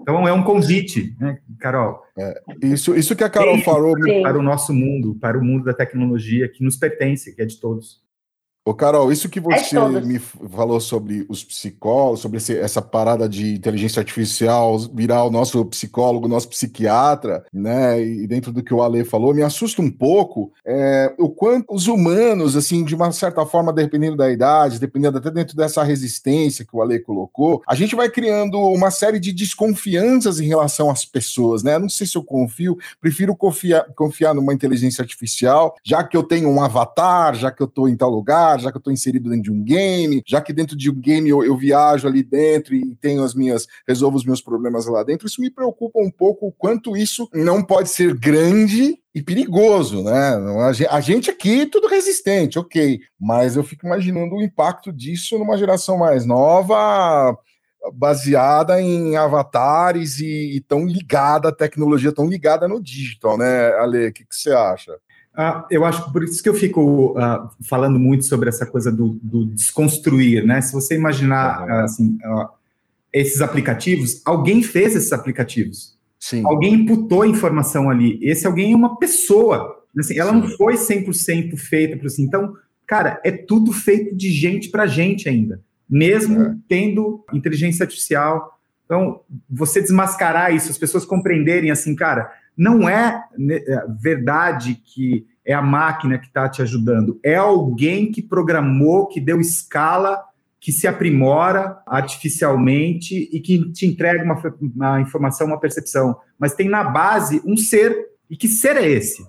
[0.00, 2.02] Então é um convite, né, Carol?
[2.62, 3.62] Isso, isso que a Carol Sim.
[3.62, 4.22] falou, Sim.
[4.22, 7.58] para o nosso mundo, para o mundo da tecnologia que nos pertence, que é de
[7.60, 8.00] todos.
[8.64, 13.28] Ô, Carol, isso que É você me falou sobre os psicólogos, sobre esse- essa parada
[13.28, 18.00] de inteligência artificial virar o nosso psicólogo, nosso psiquiatra, né?
[18.00, 21.88] E dentro do que o Ale falou, me assusta um pouco é, o quanto os
[21.88, 26.76] humanos, assim, de uma certa forma, dependendo da idade, dependendo até dentro dessa resistência que
[26.76, 31.64] o Ale colocou, a gente vai criando uma série de desconfianças em relação às pessoas,
[31.64, 31.80] né?
[31.80, 36.48] Não sei se eu confio, prefiro confiar, confiar numa inteligência artificial, já que eu tenho
[36.48, 39.44] um avatar, já que eu estou em tal lugar, já que eu estou inserido dentro
[39.44, 42.94] de um game, já que dentro de um game eu, eu viajo ali dentro e
[42.96, 45.26] tenho as minhas, resolvo os meus problemas lá dentro.
[45.26, 50.36] Isso me preocupa um pouco o quanto isso não pode ser grande e perigoso, né?
[50.66, 55.38] A gen- a gente aqui tudo resistente, ok, mas eu fico imaginando o impacto disso
[55.38, 57.36] numa geração mais nova,
[57.92, 64.06] baseada em avatares e, e tão ligada à tecnologia, tão ligada no digital, né, Ale?
[64.08, 64.96] O que você acha?
[65.34, 68.92] Ah, eu acho que por isso que eu fico ah, falando muito sobre essa coisa
[68.92, 70.60] do, do desconstruir, né?
[70.60, 71.74] Se você imaginar Uhum.
[71.84, 72.50] assim, ah,
[73.12, 76.42] esses aplicativos, alguém fez esses aplicativos, Sim.
[76.44, 78.18] alguém imputou informação ali.
[78.22, 80.56] Esse alguém é uma pessoa, assim, ela não Sim.
[80.56, 82.24] foi 100% feita por assim.
[82.24, 82.54] Então,
[82.86, 86.54] cara, é tudo feito de gente para gente ainda, mesmo É.
[86.68, 88.58] tendo inteligência artificial.
[88.84, 95.26] Então, você desmascarar isso, as pessoas compreenderem assim, cara, não é né, é, verdade que
[95.44, 100.22] é a máquina que está te ajudando, é alguém que programou, que deu escala,
[100.60, 106.16] que se aprimora artificialmente e que te entrega uma, uma informação, uma percepção.
[106.38, 109.26] Mas tem na base um ser, e que ser é esse?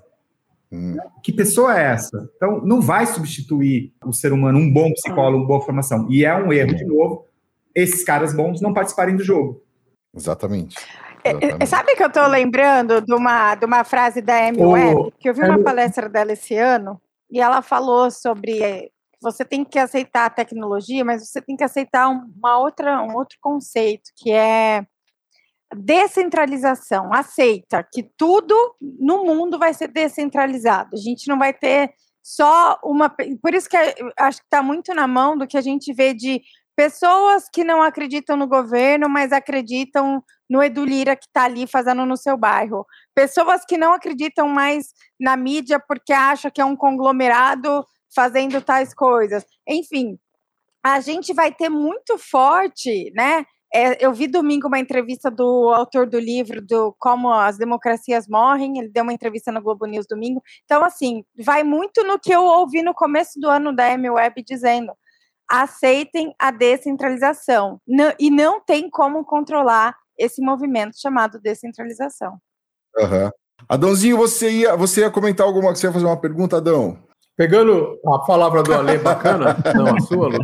[0.72, 0.96] Hum.
[1.24, 2.30] Que pessoa é essa?
[2.36, 6.08] Então, não vai substituir o ser humano, um bom psicólogo, uma boa formação.
[6.10, 7.26] E é um erro, de novo,
[7.74, 9.64] esses caras bons não participarem do jogo.
[10.16, 10.76] Exatamente.
[11.24, 11.68] É, é, Exatamente.
[11.68, 15.30] Sabe que eu tô lembrando de uma, de uma frase da Amy Ô, Webb, que
[15.30, 17.02] eu vi uma palestra dela esse ano,
[17.32, 18.90] e ela falou sobre eh,
[19.22, 23.16] você tem que aceitar a tecnologia, mas você tem que aceitar um- uma outra, um
[23.16, 24.86] outro conceito, que é
[25.76, 27.14] descentralização.
[27.14, 30.92] Aceita que tudo no mundo vai ser descentralizado.
[30.94, 33.10] A gente não vai ter só uma.
[33.10, 36.14] Por isso que eu acho que está muito na mão do que a gente vê
[36.14, 36.42] de
[36.76, 42.06] pessoas que não acreditam no governo, mas acreditam no Edu Lira que está ali fazendo
[42.06, 42.86] no seu bairro.
[43.16, 48.94] Pessoas que não acreditam mais na mídia porque acham que é um conglomerado fazendo tais
[48.94, 49.46] coisas.
[49.68, 50.18] Enfim,
[50.84, 53.46] a gente vai ter muito forte, né?
[53.76, 58.78] É, eu vi domingo uma entrevista do autor do livro do Como as Democracias Morrem.
[58.78, 60.44] Ele deu uma entrevista no Globo News domingo.
[60.64, 64.44] Então, assim, vai muito no que eu ouvi no começo do ano da M Web
[64.44, 64.94] dizendo:
[65.54, 67.80] aceitem a descentralização.
[67.88, 72.38] Não- e não tem como controlar esse movimento chamado descentralização.
[73.00, 73.32] Aham.
[73.70, 75.82] Adãozinho, você ia, você ia comentar alguma coisa?
[75.82, 76.98] Você ia fazer uma pergunta, Adão?
[77.38, 80.40] Pegando a palavra do Ale, bacana, não a sua, Lu.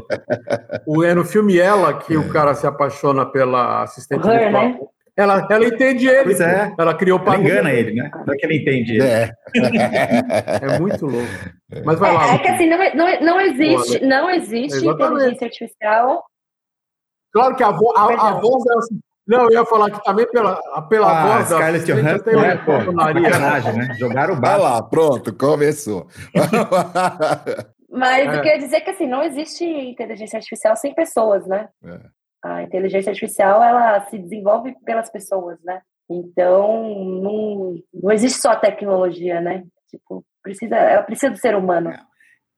[0.87, 4.63] O, é no filme Ela que o cara se apaixona pela assistente Her, virtual.
[4.69, 4.79] né?
[5.19, 6.23] Ela, ela entende ele.
[6.23, 6.73] Pois é.
[6.77, 8.09] Ela criou Ela engana ele, né?
[8.25, 9.03] Não é que ele entende ele.
[9.03, 9.31] É.
[10.61, 11.27] É muito louco.
[11.83, 12.25] Mas vai lá.
[12.25, 12.39] É, é Lu.
[12.41, 15.13] que assim, não, não, não existe, não existe Exatamente.
[15.15, 16.23] inteligência artificial.
[17.33, 18.79] Claro que a, vo a, a voz dela.
[18.79, 20.55] assim, Não, eu ia falar que também pela,
[20.89, 22.55] pela Ah, voz Scarlett Johansson, tem né?
[22.65, 23.93] Pô, sacanagem, né?
[23.99, 24.63] Jogaram o Vai barco.
[24.63, 26.07] lá, pronto, começou.
[27.91, 28.37] Mas É.
[28.37, 31.67] eu queria dizer que assim, não existe inteligência artificial sem pessoas, né?
[31.83, 31.99] É.
[32.43, 35.81] A inteligência artificial, ela se desenvolve pelas pessoas, né?
[36.09, 39.63] Então, não, não existe só tecnologia, né?
[39.89, 41.91] Tipo, precisa, ela precisa do ser humano.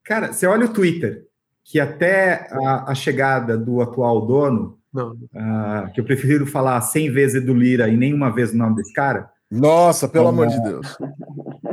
[0.04, 1.24] Cara, você olha o Twitter,
[1.64, 7.10] que até a, a chegada do atual dono, Não, ah, que eu prefiro falar 100
[7.10, 10.96] vezes Edu Lira e nenhuma vez o nome desse cara, Nossa, pelo amor de Deus.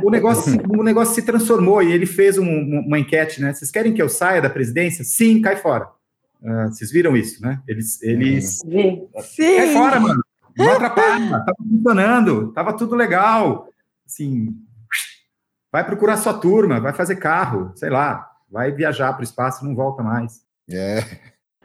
[0.02, 2.44] o negócio, se- o negócio se transformou e ele fez um-
[2.86, 3.52] uma enquete, né?
[3.52, 5.04] Vocês querem que eu saia da presidência?
[5.04, 5.88] Sim, cai fora.
[6.44, 7.62] Ah, vocês viram isso, né?
[7.66, 9.08] Eles, eles Vi.
[9.12, 9.72] Cai Sim.
[9.74, 10.22] fora, mano.
[10.56, 13.68] Não atrapalha, tava funcionando, tava tudo legal.
[14.06, 14.56] Assim,
[15.70, 19.68] vai procurar sua turma, vai fazer carro, sei lá, vai viajar para o espaço e
[19.68, 20.42] não volta mais.
[20.68, 21.00] É.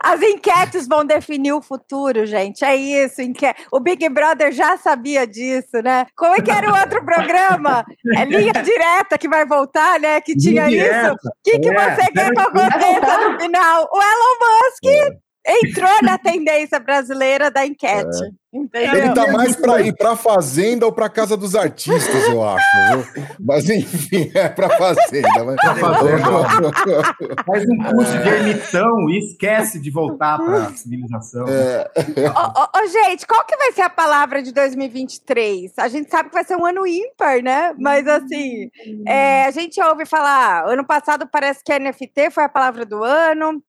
[0.06, 2.64] As enquetes vão definir o futuro, gente.
[2.64, 3.24] É isso.
[3.24, 3.48] Enque...
[3.72, 6.06] O Big Brother já sabia disso, né?
[6.16, 7.84] Como é que era o outro programa?
[8.16, 10.22] É linha direta que vai voltar, né?
[10.22, 11.14] Que tinha Linha isso.
[11.14, 13.90] O que, que É, você quer que aconteça no final?
[13.92, 18.34] O Elon Musk entrou na tendência brasileira da enquete.
[18.52, 18.96] Entendeu?
[18.96, 22.66] Ele tá mais para ir para fazenda ou para casa dos artistas, eu acho.
[22.90, 23.26] viu?
[23.38, 25.44] Mas enfim, é para fazenda.
[25.44, 25.56] Mas...
[25.58, 26.72] Pra fazenda.
[27.46, 31.46] Faz um curso de ermitão e esquece de voltar para a civilização.
[31.50, 31.92] É,
[32.30, 35.74] ô, ô, gente, qual que vai ser a palavra de 2023?
[35.78, 37.76] A gente sabe que vai ser um ano ímpar, né?
[37.78, 38.70] Mas assim,
[39.06, 43.62] é, a gente ouve falar, ano passado parece que NFT foi a palavra do ano,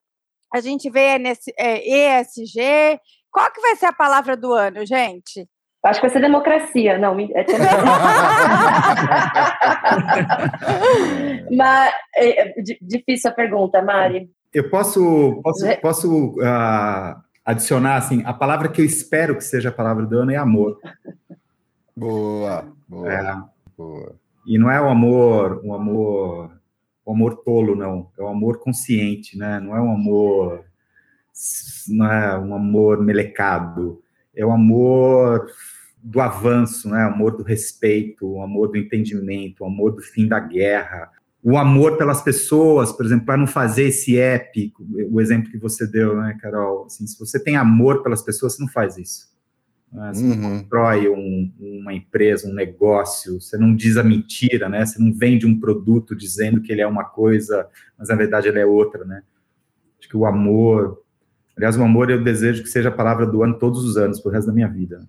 [0.53, 3.01] a gente vê NS, é, ESG.
[3.31, 5.47] Qual que vai ser a palavra do ano, gente?
[5.85, 6.99] Acho que vai ser democracia.
[6.99, 7.45] Não, me- é
[11.55, 14.29] Mas é, é, di- difícil a pergunta, Mari.
[14.53, 19.73] Eu posso, posso, posso ah, adicionar assim, a palavra que eu espero que seja a
[19.73, 20.79] palavra do ano é amor.
[21.97, 23.35] boa, boa, É,
[23.77, 24.15] boa.
[24.47, 26.51] e não é o amor, um amor,
[27.07, 28.11] o amor tolo, não.
[28.19, 29.61] É o amor consciente, né?
[29.61, 30.65] Não é um amor,
[31.89, 34.03] não é um amor melecado.
[34.35, 35.49] É o amor
[36.03, 37.07] do avanço, né?
[37.07, 41.57] O amor do respeito, o amor do entendimento, o amor do fim da guerra, o
[41.57, 44.73] amor pelas pessoas, por exemplo, para não fazer esse app,
[45.09, 46.87] o exemplo que você deu, né, Carol?
[46.87, 49.29] Assim, se você tem amor pelas pessoas, você não faz isso.
[49.93, 50.13] Né?
[50.13, 50.59] Você não Uhum.
[50.61, 54.85] constrói um- uma empresa, um negócio, você não diz a mentira, né?
[54.85, 57.69] Você não vende um produto dizendo que ele é uma coisa,
[57.99, 59.23] mas na verdade ele é outra, né?
[59.99, 61.03] Acho que o amor,
[61.57, 64.31] aliás, o amor eu desejo que seja a palavra do ano todos os anos, pro
[64.31, 65.07] resto da minha vida.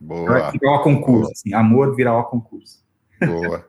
[0.00, 2.82] Boa, Virar o concurso, assim, amor virar o concurso.
[3.24, 3.64] boa.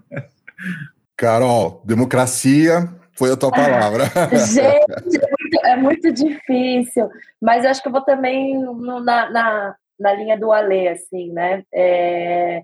[1.16, 4.06] Carol, democracia foi a tua palavra.
[4.52, 7.08] Gente, é muito, é muito difícil.
[7.42, 11.32] Mas eu acho que eu vou também no- na, na, na linha do Alê, assim,
[11.32, 11.64] né?
[11.74, 12.62] É,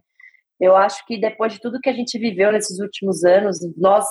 [0.59, 4.05] eu acho que depois de tudo que a gente viveu nesses últimos anos, nós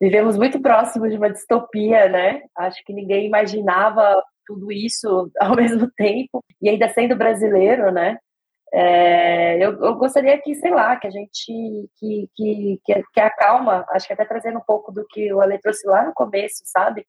[0.00, 2.42] vivemos muito próximo de uma distopia, né?
[2.56, 8.18] Acho que ninguém imaginava tudo isso ao mesmo tempo, e ainda sendo brasileiro, né?
[8.74, 12.80] É, eu, eu gostaria que, sei lá, que a gente que, que,
[13.12, 16.04] que, a calma, acho que até trazendo um pouco do que o Ale trouxe lá
[16.04, 17.06] no começo, sabe?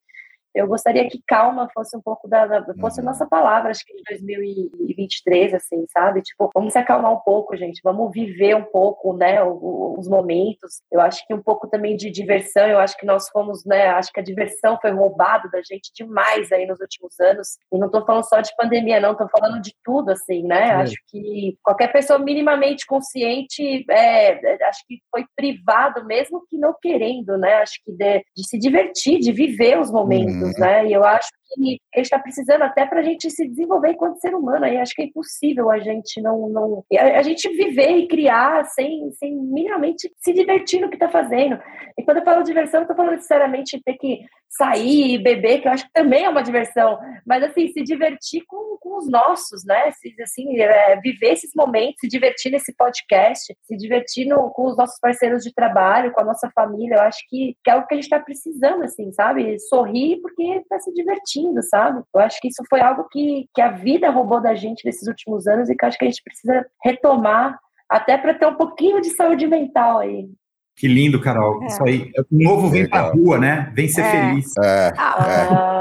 [0.56, 3.10] Eu gostaria que calma fosse um pouco da, da fosse a Uhum.
[3.10, 6.22] nossa palavra, acho que de 2023, assim, sabe?
[6.22, 10.82] Tipo, vamos se acalmar um pouco, gente, vamos viver um pouco, né, os momentos.
[10.92, 14.12] Eu acho que um pouco também de diversão, eu acho que nós fomos, né, acho
[14.12, 17.58] que a diversão foi roubada da gente demais aí nos últimos anos.
[17.72, 20.68] E não tô falando só de pandemia, não, tô falando de tudo, assim, né?
[20.68, 20.72] Sim.
[20.82, 26.74] Acho que qualquer pessoa minimamente consciente, é, é, acho que foi privado, mesmo que não
[26.82, 27.56] querendo, né?
[27.56, 30.43] Acho que de, de se divertir, de viver os momentos, Uhum.
[30.58, 30.88] Né?
[30.88, 34.20] E eu acho que a gente está precisando até para a gente se desenvolver enquanto
[34.20, 34.66] ser humano.
[34.66, 39.12] Aí acho que é impossível a gente não, não a, gente viver e criar sem,
[39.14, 41.60] sem minimamente se divertir no que está fazendo.
[41.98, 44.22] E quando eu falo diversão, não estou falando necessariamente ter que
[44.58, 48.44] sair e beber, que eu acho que também é uma diversão, mas assim, se divertir
[48.48, 49.92] com, com os nossos, né?
[49.92, 54.78] Se, assim, é, viver esses momentos, se divertir nesse podcast, se divertir no, com os
[54.78, 57.96] nossos parceiros de trabalho, com a nossa família, eu acho que, que é o que
[57.96, 59.60] a gente está precisando, assim, sabe?
[59.60, 62.04] Sorrir porque está se divertindo, sabe?
[62.14, 65.48] Eu acho que isso foi algo que, que a vida roubou da gente nesses últimos
[65.48, 67.58] anos e que eu acho que a gente precisa retomar
[67.90, 70.28] até para ter um pouquinho de saúde mental aí.
[70.76, 71.62] Que lindo, Carol.
[71.64, 71.68] É.
[71.68, 72.12] Isso aí.
[72.32, 73.16] O novo vem pra Legal.
[73.18, 73.72] rua, né?
[73.76, 74.12] Vem ser É.
[74.12, 74.46] feliz.
[74.64, 75.16] É, Ah,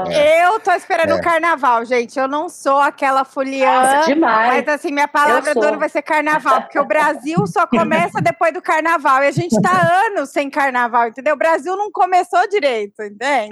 [0.07, 1.15] Ah, Eu tô esperando É.
[1.15, 2.17] o carnaval, gente.
[2.19, 4.65] Eu não sou aquela nossa, demais.
[4.65, 8.53] Mas assim, minha palavra do ano vai ser carnaval, porque o Brasil só começa depois
[8.53, 9.23] do carnaval.
[9.23, 9.71] E a gente tá
[10.07, 11.33] anos sem carnaval, entendeu?
[11.35, 13.49] O Brasil não começou direito, entende?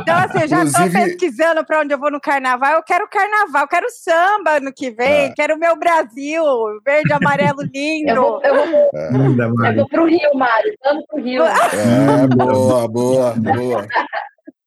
[0.00, 2.72] Então, assim, eu já tô Inclusive- pesquisando pra onde eu vou no carnaval.
[2.74, 5.32] Eu quero carnaval, eu quero samba no que vem, É.
[5.34, 6.42] quero o meu Brasil,
[6.84, 8.10] verde, amarelo, lindo.
[8.10, 10.74] Eu vou, eu, vou, Linda, eu vou pro Rio, Mário.
[10.84, 11.44] Vamos pro Rio.
[11.46, 13.86] é, boa, boa, boa.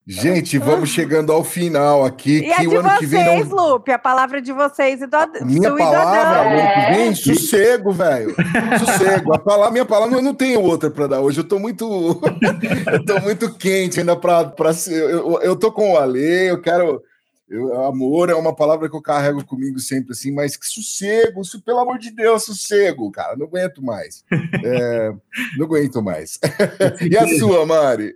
[0.07, 2.39] Gente, vamos chegando ao final aqui.
[2.39, 3.73] E a que de o ano que vem vocês, não.
[3.73, 6.93] Lupe, a palavra de vocês e do Minha do palavra, ano que É.
[6.95, 8.33] vem, sossego, velho.
[8.79, 9.33] Sossego.
[9.33, 11.39] A palavra, minha palavra, eu não tenho outra para dar hoje.
[11.41, 11.85] Eu tô muito,
[12.93, 14.93] eu tô muito quente ainda para ser.
[15.09, 17.01] Eu, eu tô com o Ale, eu quero.
[17.49, 21.61] eu- amor é uma palavra que eu carrego comigo sempre assim, mas que sossego, isso,
[21.61, 24.23] pelo amor de Deus, sossego, cara, não aguento mais.
[24.63, 25.11] É,
[25.57, 26.39] não aguento mais.
[27.09, 28.13] e a sua, Mari?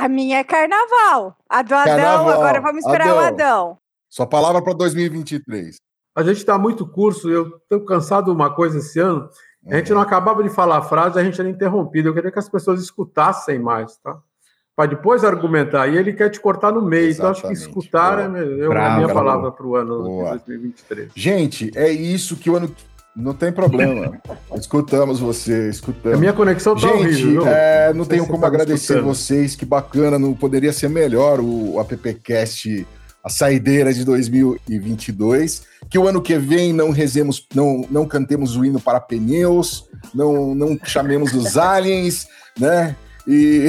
[0.00, 1.36] A minha é carnaval.
[1.46, 2.30] A do Adão, Carnaval.
[2.30, 3.26] agora vamos esperar o Adão.
[3.26, 3.78] Adão.
[4.08, 5.76] Sua palavra para 2023.
[6.16, 9.28] A gente dá muito curso, eu estou cansado de uma coisa esse ano.
[9.66, 12.08] A gente não acabava de falar a frase, a gente era interrompido.
[12.08, 14.18] Eu queria que as pessoas escutassem mais, tá?
[14.74, 15.86] Para depois argumentar.
[15.88, 17.12] E ele quer te cortar no meio.
[17.12, 20.38] Então, acho que escutar é, é a minha palavra para o ano Boa.
[20.38, 21.12] de 2023.
[21.14, 22.74] Gente, é isso que o ano
[23.14, 24.20] não tem problema.
[24.54, 26.16] Escutamos você, escutamos.
[26.16, 27.46] A minha conexão tá Gente, horrível.
[27.46, 29.04] É, não, não tenho como agradecer escutando.
[29.04, 32.86] vocês, que bacana, não poderia ser melhor o, o AppCast,
[33.22, 35.62] a saideira de 2022.
[35.88, 40.54] Que o ano que vem não rezemos, não, não cantemos o hino para pneus, não,
[40.54, 42.26] não chamemos os aliens,
[42.58, 42.96] né?
[43.26, 43.68] E,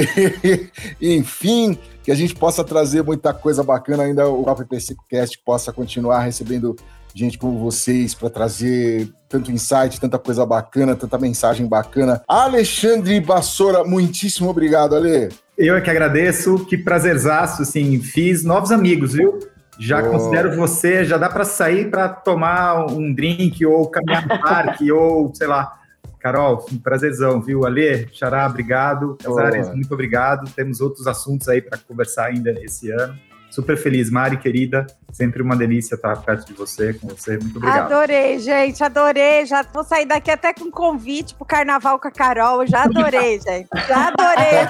[1.00, 6.76] enfim, que a gente possa trazer muita coisa bacana ainda, o AppCast possa continuar recebendo
[7.14, 12.22] gente como vocês para trazer tanto insight, tanta coisa bacana, tanta mensagem bacana.
[12.28, 15.30] Alexandre Bassoura, muitíssimo obrigado, Ale.
[15.56, 19.38] Eu é que agradeço, que prazerzaço, assim, fiz novos amigos, viu?
[19.78, 20.10] Já oh.
[20.10, 25.34] considero você, já dá para sair para tomar um drink ou caminhar no parque ou,
[25.34, 25.78] sei lá.
[26.18, 27.66] Carol, um prazerzão, viu?
[27.66, 29.16] Ale, Xará, obrigado.
[29.22, 29.74] Casares, oh.
[29.74, 30.48] muito obrigado.
[30.54, 34.10] Temos outros assuntos aí para conversar ainda esse ano super feliz.
[34.10, 37.36] Mari, querida, sempre uma delícia estar perto de você, com você.
[37.36, 37.92] Muito obrigado.
[37.92, 39.44] Adorei, gente, adorei.
[39.44, 42.66] Já vou sair daqui até com convite pro carnaval com a Carol.
[42.66, 43.68] Já adorei, gente.
[43.86, 44.62] Já adorei.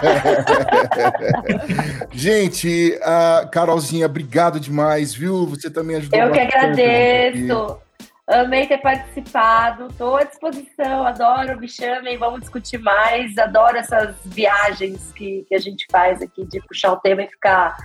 [2.13, 5.47] gente, a Carolzinha, obrigado demais, viu?
[5.47, 7.79] Você também ajudou Eu que agradeço.
[8.27, 15.13] Amei ter participado, estou à disposição, adoro, me chamem, vamos discutir mais, adoro essas viagens
[15.13, 17.77] que, que a gente faz aqui de puxar o tema e ficar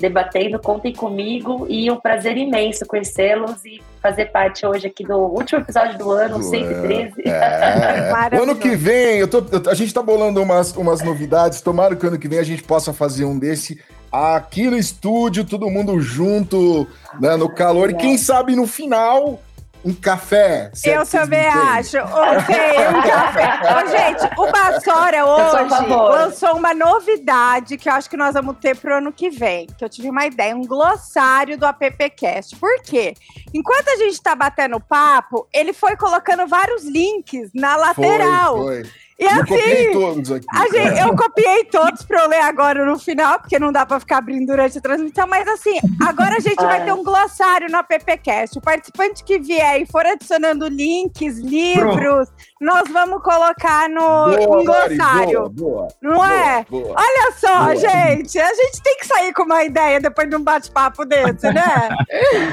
[0.00, 0.58] debatendo.
[0.58, 5.98] Contem comigo e um prazer imenso conhecê-los e fazer parte hoje aqui do último episódio
[5.98, 7.12] do ano, do 113.
[7.30, 8.36] É.
[8.36, 11.60] ano que vem, eu tô, a gente está bolando umas, umas novidades.
[11.60, 13.80] Tomara que ano que vem a gente possa fazer um desse
[14.10, 16.86] aqui no estúdio, todo mundo junto,
[17.20, 17.90] né, no calor.
[17.90, 19.40] E quem sabe no final
[19.84, 20.70] um café.
[20.84, 21.98] Eu também acho.
[21.98, 22.54] Ok,
[22.88, 23.60] um café.
[23.74, 28.76] Ô, gente, o Bassora hoje lançou uma novidade que eu acho que nós vamos ter
[28.76, 29.66] pro ano que vem.
[29.66, 32.56] Que eu tive uma ideia, um glossário do AppCast.
[32.56, 33.14] Por quê?
[33.54, 38.56] Enquanto a gente tá batendo papo, ele foi colocando vários links na lateral.
[38.58, 38.92] Foi, foi.
[39.20, 40.46] E eu assim, copiei todos aqui.
[40.72, 44.16] Gente, eu copiei todos para eu ler agora no final, porque não dá para ficar
[44.16, 45.26] abrindo durante a transmissão.
[45.28, 48.56] Mas assim, agora a gente vai ter um glossário no AppCast.
[48.56, 52.32] O participante que vier e for adicionando links, livros, Pronto.
[52.60, 55.48] Nós vamos colocar no boa, um glossário.
[55.48, 56.66] Boa, boa, não é?
[56.70, 61.06] Olha só, gente, a gente tem que sair com uma ideia depois de um bate-papo
[61.06, 61.88] desse, né?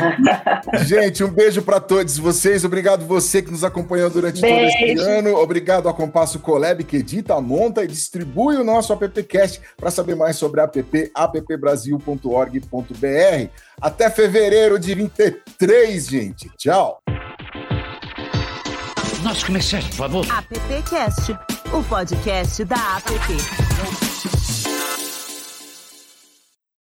[0.85, 2.63] gente, um beijo para todos vocês.
[2.63, 4.77] Obrigado você que nos acompanhou durante beijo.
[4.77, 5.35] todo este ano.
[5.35, 9.59] Obrigado ao Compasso Colab que edita, monta e distribui o nosso AppCast.
[9.75, 13.49] Para saber mais sobre a app, appbrasil.org.br.
[13.81, 16.49] Até fevereiro de 23, gente.
[16.57, 17.01] Tchau.
[19.23, 20.25] Nosso comerciante, por favor.
[20.31, 21.35] AppCast,
[21.73, 24.06] o podcast da App.